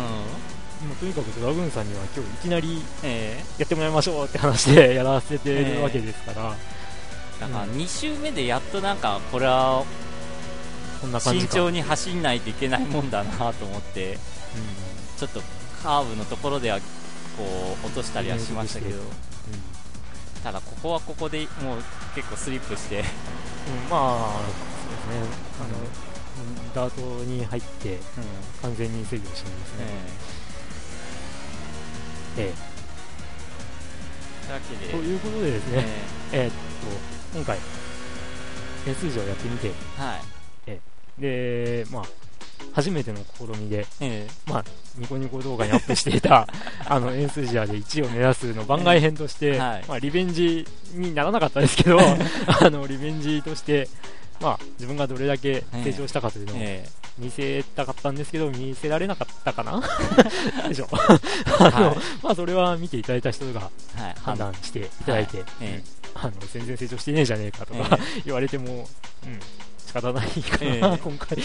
[0.85, 7.71] もうとにかくドラグーンさんには今日いきなりえやってもらいましょうって話でやらせてるわけですから、えだからうん。
[7.73, 9.85] 2周目でやっとなんか、これは
[11.01, 11.53] こんな感じか。
[11.53, 14.19] 慎重に走んないといけないもんだなと思って、
[15.17, 15.41] ちょっと
[15.83, 16.85] カーブのところでは、こ
[17.83, 19.05] う、落としたりはしましたけど、うん。
[20.43, 21.83] ただここはここでもう
[22.15, 23.05] 結構スリップして、うん。
[23.91, 26.07] まあ、そうですね、あの、
[26.75, 27.99] ダートに入って
[28.63, 29.85] 完全に制御してますね。
[29.85, 30.36] えと
[32.39, 32.53] え
[34.87, 35.85] で、ということでですね、
[36.33, 37.59] えーっと、今回、
[38.87, 40.37] 円数字をやってみて、えはい。
[41.21, 42.03] で、まあ、
[42.73, 44.65] 初めての試みで、えまあ、
[44.99, 46.47] ニコニコ動画にアップしていた、
[46.87, 49.85] あの、エンスジアで1位を目指すの番外編として、はい。
[49.89, 51.99] まあ、リベンジにならなかったですけど、
[52.61, 53.89] あの、リベンジとして、
[54.41, 56.87] まあ、自分がどれだけ成長したかというのをえ
[57.19, 59.83] 見せたかったんですけど、見せられなかったかな？
[60.69, 60.89] でしょ？
[60.93, 60.97] え
[61.65, 64.15] あの、はいまあ、それは見ていただいた人がはい。
[64.21, 65.47] 判断していただいて、はい。
[65.63, 65.83] え
[66.15, 68.89] あの、全然成長してねえじゃねえかとえか、 言われても、
[69.25, 69.41] うん、
[69.87, 70.99] 仕方ないかな、ええ。
[71.03, 71.39] 今回、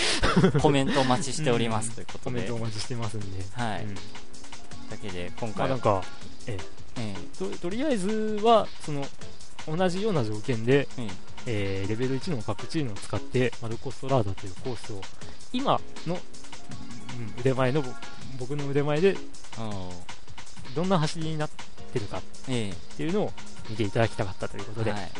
[0.55, 2.23] えコメントお待ちしておりますということで。
[2.25, 3.43] コメントお待ちしてますんで。
[3.53, 3.83] はい。
[3.83, 3.95] うん。
[3.95, 4.01] だ
[5.01, 6.03] けで、今まあ、回はなん、か、
[6.47, 6.57] え
[7.39, 9.07] ととりあえずは、その、
[9.67, 11.09] 同じような条件で、ええ。
[11.47, 15.01] えーレベル1の各チームを使って、マルコストラーダというコースを、
[15.53, 16.21] 今の、うん
[17.39, 17.83] 腕前の、
[18.39, 19.15] 僕の腕前で、
[20.75, 21.49] どんな走りになっ
[21.91, 23.33] てるかっえていうのを
[23.69, 25.11] 見ていただきたかったということで、えはい。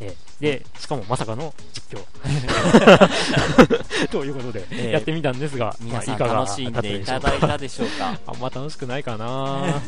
[0.00, 2.06] えーで、しかもまさかの実況。
[4.10, 9.80] ということで、ええやってみたんですが、皆さんまあいかが楽しんでいただだいたでしょうか あんま楽しくないかな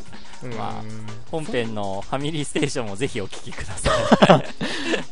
[0.42, 0.82] うんま
[1.30, 3.90] 本編のファミリーステーションもぜひお聞きくださ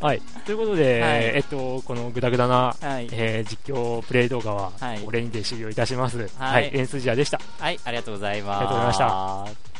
[0.00, 0.22] はい。
[0.44, 2.84] ということで、はいえっと、このグダグダな、い。
[2.84, 3.08] はい。
[3.12, 6.18] えー実況プレイ動画は、はいこれにて終了いたします。
[6.18, 6.70] はいはい。
[6.72, 7.40] エンスジアでした。
[7.60, 8.56] はい、ありがとうございます。
[8.58, 9.77] ありがとうございました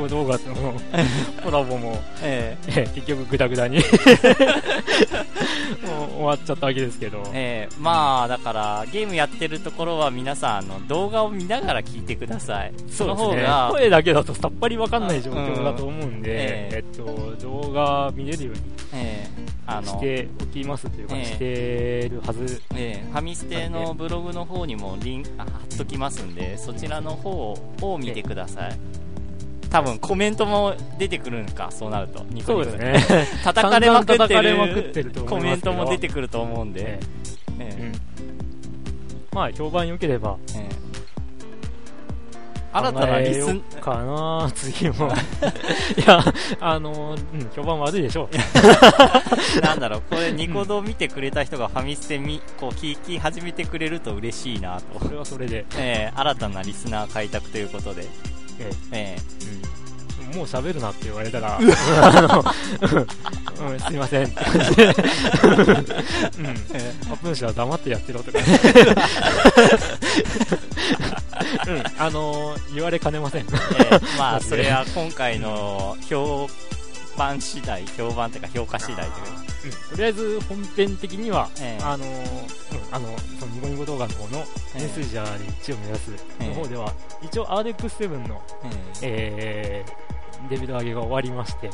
[0.00, 0.74] の、ニコニコ動画との
[1.44, 2.80] コラボも、ええ。
[2.82, 3.78] えー結局グダグダに。
[5.86, 7.74] もう終わっちゃったわけですけど、ええ。
[7.74, 12.72] えまあ、だから、ゲームやってるところは皆さん、あの、動画を見ながら聞いてください。
[12.88, 16.78] その方ねが、声だけだとさっぱりわかんない状況だと思うんで、ええ。
[16.80, 18.60] っと、動画見れるように
[18.92, 19.50] ええ。
[19.66, 21.24] あの、しておきますというか、ええ。
[21.24, 22.60] してるはず。
[22.74, 23.10] ええ。
[23.10, 28.78] ファミステのブログの方にもリンクあ貼っときますんで、そちらの方を見てください。
[29.70, 32.24] 多分コメントも出てくるんか、そうなると。
[32.30, 33.26] ニコニコそうですね。
[33.44, 34.16] 叩かれまくっ
[34.92, 37.00] てるコメントも出てくると思うんでえ。
[37.60, 37.92] え
[39.32, 40.80] まあ、評判良ければ、ええ
[42.72, 45.08] 新たなリス考えようかな、次も。
[45.98, 46.22] いや、
[46.60, 48.30] あの、うん、評判悪いでしょう。
[49.60, 55.04] なんだろう、これニコ動見てくれた人がファミステみ、こう聞き始めてくれると嬉しいなと。
[55.04, 55.64] それはそれで。
[55.76, 58.06] ええ新たなリスナー開拓ということで。
[58.92, 59.20] ええ。
[60.30, 61.70] うん、もう喋るなって言われたら、 うん、
[63.80, 64.26] すいません。
[64.26, 64.94] って感じで、うん、
[66.72, 66.94] ええ。
[67.22, 68.44] プン氏は黙ってやってろとかね。
[71.66, 73.40] うん、あの言われかねません。
[73.42, 73.44] え
[73.92, 74.00] え。
[74.18, 76.48] まあ、 それは今回の評
[77.16, 79.39] 判次第、評判というか評価次第というか。
[79.64, 81.84] うん、とりあえず本編的には、ええ。
[81.84, 82.12] あのうん、
[82.92, 84.44] あの、そのニコニコ動画の方の、え
[84.76, 84.78] え。
[84.80, 86.92] メッセージャーで1を目指すの方では、
[87.22, 88.42] 一応 RX7 の、
[89.02, 89.84] ええ。
[89.84, 91.70] えー、レベル上げが終わりまして、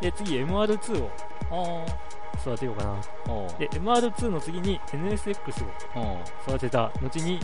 [0.00, 1.02] で、次 MR2
[1.50, 1.86] を
[2.40, 3.00] 育てようかな。
[3.58, 5.64] で、MR2 の次に NSX
[5.96, 6.18] を
[6.48, 7.38] 育てた後に、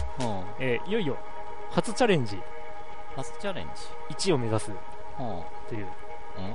[0.59, 1.17] えーいよいよ
[1.71, 2.39] 初チャレンジ。
[3.15, 3.67] 初チャレン
[4.09, 4.15] ジ。
[4.31, 4.73] 1を目指す。
[5.69, 5.87] という。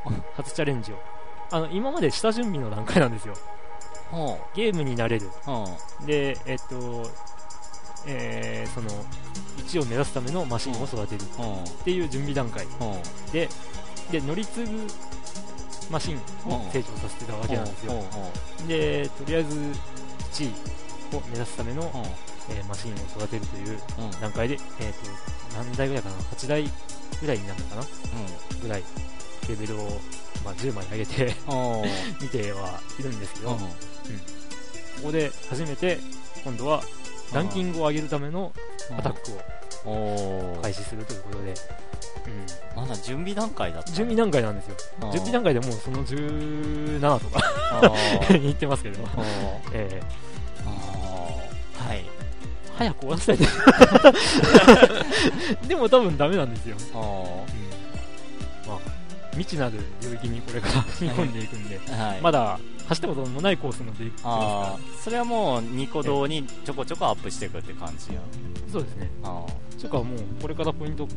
[0.08, 0.24] うん。
[0.36, 0.96] 初チャレンジを。
[1.54, 3.36] あの、今まで下準備の段階なんですよ。
[4.56, 5.30] ゲームになれる。
[6.04, 7.10] で、えっと、
[8.08, 8.90] えーその、
[9.58, 11.22] 1を目指すためのマシンを育てる。
[11.22, 12.66] っていう準備段階。
[13.32, 13.48] で、
[14.12, 14.88] で、乗り継ぐ
[15.92, 17.94] マシンを成長させてたわけなんですよ。
[18.68, 20.46] で、とりあえず1
[21.14, 21.84] 位を目指すための、
[22.50, 24.12] えーマシンを育てるといううん。
[24.20, 26.64] 段階で、えっ、と、何台ぐらいかな ?8 台
[27.22, 27.84] ぐらいになるのかな？
[28.62, 28.84] ぐらい、
[29.50, 30.00] レベルを、
[30.44, 31.36] まあ、10枚上げて
[32.22, 33.68] 見てはいるんですけど、おうこ
[35.04, 36.00] こで初めて、
[36.44, 36.82] 今度は
[37.34, 38.54] ランキングを上げるための
[38.98, 41.54] アタックを開始するということで、
[42.76, 43.92] うん、まだ準備段階だった。
[43.92, 44.76] 準備段階なんですよ。
[45.12, 47.42] 準備段階でもうその17とか
[48.30, 49.00] 言ってますけど、
[49.74, 50.24] えー。
[51.88, 52.06] はい。
[52.78, 53.48] 早く終わらせたい
[55.68, 56.76] でも多分ダメなんですよ。
[56.94, 57.02] あうん。
[57.02, 57.73] まあ、
[59.34, 62.22] 未知なる領域にこれから踏み込んでいくんで、ーはい。
[62.22, 68.22] まだ走ったこともないコースもできてまあーそれはもうニコ動にちょこちょこアップしていくって感じや。
[68.68, 69.10] すそうですね。
[69.24, 69.46] あ
[69.84, 71.08] とかもう、これからポイントを、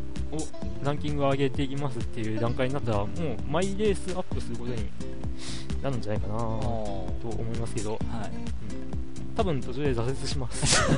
[0.82, 3.08] ランキングを上げていきますっていう段階になったら、もう、
[3.48, 4.88] マイレースアップすることに
[5.82, 8.30] なるんじゃないかなーとお思いますけど、ーはい
[9.36, 10.82] 多分途中で挫折します。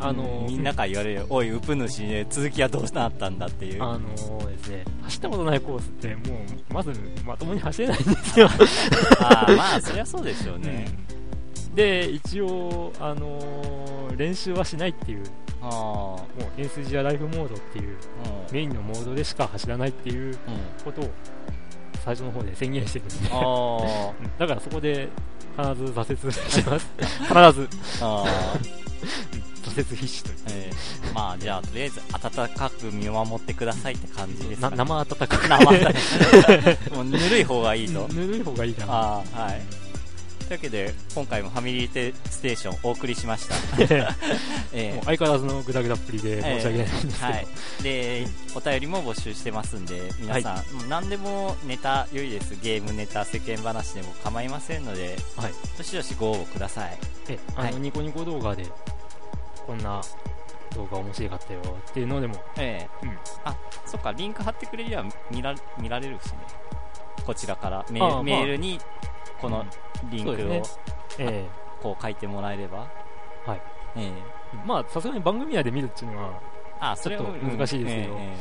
[0.00, 3.82] あのみんなから言われるおいウプ主ね続きはどうなったんだっていう。
[3.82, 4.08] あの
[4.50, 6.34] ですね、走ったことないコースって、も
[6.70, 6.92] う、まず、
[7.24, 8.46] まともに走れないんですよ。
[9.20, 10.86] あーまあそりゃそうでしょうね、
[11.74, 15.24] で、一応、あのー練習はしないっていう、
[15.60, 18.54] あもう、エンスジアライフモードっていう、あうん。
[18.54, 20.36] メインのモードでしか走らないっていううん。
[20.84, 21.10] ことを、
[22.04, 23.14] 最初の方で宣言してるんで、
[24.38, 25.08] だからそこで、
[25.56, 26.86] 必ず挫折します。
[26.98, 27.68] 必ず、
[28.00, 30.36] 挫折必至という。
[30.50, 35.48] えーまあじゃあとりあえず温かく見守ってくださいって感じですかなね生温かく。
[35.48, 35.92] 生温か
[36.88, 36.90] く。
[36.96, 38.08] もうぬるい方がいいと。
[38.12, 38.92] ぬるい方がいいかな。
[38.92, 39.22] は
[39.52, 39.83] い
[40.46, 43.54] というわけで今回もファミリーステーションお送りしました。
[44.74, 47.46] え相変わらずのグダグダっぷりで申し訳ないんですけど、はい、
[47.82, 52.56] でお便りも募集してますんで皆さん、もう何でもネタ良いです。
[52.62, 55.52] ゲームネタ世間話でも構いませんのではい。
[55.78, 56.98] どしどしご応募ください。
[57.28, 57.74] えあの、はい。
[57.76, 58.66] ニコニコ動画で
[59.66, 60.02] こんな
[60.74, 62.34] 動画面白かったよっていうのでも。
[62.58, 63.06] ええ。
[63.06, 63.18] うん。
[63.44, 66.38] あそっかリンク貼ってくれりゃ見ら見られるしね。
[67.24, 67.86] こちらから。
[67.90, 68.78] メールに
[69.40, 69.64] この
[70.10, 70.80] リンクをそうです
[71.18, 71.48] え
[71.82, 72.88] こう書いてもらえれば。
[73.46, 73.60] はい。
[73.96, 74.02] ええ。
[74.06, 74.12] え
[74.66, 76.40] まあさすがに番組内で見るっていうのは
[76.80, 78.14] あそれはちょっと難しいですけど。
[78.14, 78.20] うん。
[78.20, 78.36] え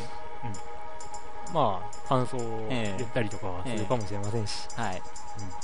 [1.53, 2.97] まあ感想をええ。
[2.97, 5.01] 言ったりとかはするかもしれませんし、えはい、うん。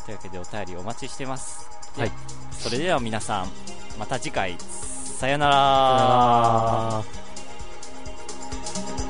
[0.06, 1.70] というわけでお便りお待ちしてます。
[1.98, 2.12] はい。
[2.52, 3.48] それでは皆さん
[3.98, 4.56] また次回。
[4.60, 5.54] さよなら。
[5.54, 7.06] さ
[8.78, 9.09] よなら